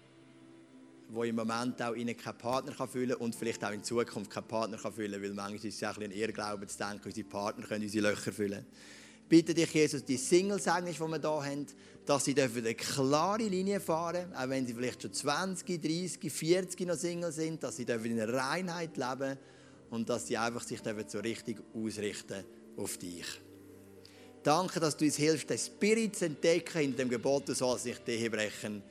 wo 1.13 1.23
im 1.23 1.35
Moment 1.35 1.81
auch 1.81 1.95
ihnen 1.95 2.17
keinen 2.17 2.37
Partner 2.37 2.73
kann 2.73 2.89
füllen 2.89 3.15
und 3.15 3.35
vielleicht 3.35 3.63
auch 3.63 3.71
in 3.71 3.83
Zukunft 3.83 4.31
keinen 4.31 4.47
Partner 4.47 4.77
kann 4.77 4.93
füllen 4.93 5.21
weil 5.21 5.33
manchmal 5.33 5.55
ist 5.55 5.81
es 5.81 5.83
auch 5.83 5.97
ein 5.97 6.11
Irrglaube 6.11 6.67
zu 6.67 6.77
denken, 6.77 7.01
unsere 7.05 7.27
Partner 7.27 7.65
können 7.65 7.83
unsere 7.83 8.09
Löcher 8.09 8.31
füllen. 8.31 8.65
Bitte 9.29 9.53
dich, 9.53 9.73
Jesus, 9.73 10.03
die 10.03 10.17
Singles, 10.17 10.63
die 10.63 10.69
wir 10.69 10.91
hier 10.91 11.23
haben, 11.23 11.65
dass 12.05 12.25
sie 12.25 12.35
eine 12.39 12.75
klare 12.75 13.43
Linie 13.43 13.79
fahren 13.79 14.33
auch 14.35 14.49
wenn 14.49 14.67
sie 14.67 14.73
vielleicht 14.73 15.01
schon 15.01 15.13
20, 15.13 15.81
30, 15.81 16.31
40 16.31 16.87
noch 16.87 16.95
Single 16.95 17.31
sind, 17.31 17.63
dass 17.63 17.77
sie 17.77 17.83
in 17.83 18.19
einer 18.19 18.33
Reinheit 18.33 18.97
leben 18.97 19.37
und 19.89 20.09
dass 20.09 20.27
sie 20.27 20.37
einfach 20.37 20.63
sich 20.63 20.81
so 21.07 21.19
richtig 21.19 21.61
ausrichten 21.73 22.43
auf 22.77 22.97
dich. 22.97 23.25
Danke, 24.43 24.79
dass 24.79 24.97
du 24.97 25.05
uns 25.05 25.15
hilfst, 25.15 25.49
den 25.49 25.57
Spirit 25.57 26.17
zu 26.17 26.25
entdecken 26.25 26.81
in 26.81 26.97
dem 26.97 27.09
Gebot, 27.09 27.47
du 27.47 27.53
sollst 27.53 27.85
nicht 27.85 28.05
die 28.05 28.27
brechen 28.27 28.83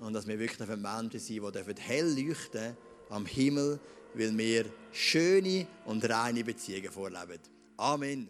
und 0.00 0.12
dass 0.12 0.26
wir 0.26 0.38
wirklich 0.38 0.68
Menschen 0.68 1.18
sind, 1.18 1.42
die 1.78 1.82
hell 1.82 2.08
leuchten 2.18 2.76
am 3.10 3.26
Himmel, 3.26 3.78
weil 4.14 4.36
wir 4.36 4.64
schöne 4.92 5.66
und 5.84 6.08
reine 6.08 6.44
Beziehungen 6.44 6.90
vorleben. 6.90 7.40
Amen. 7.76 8.28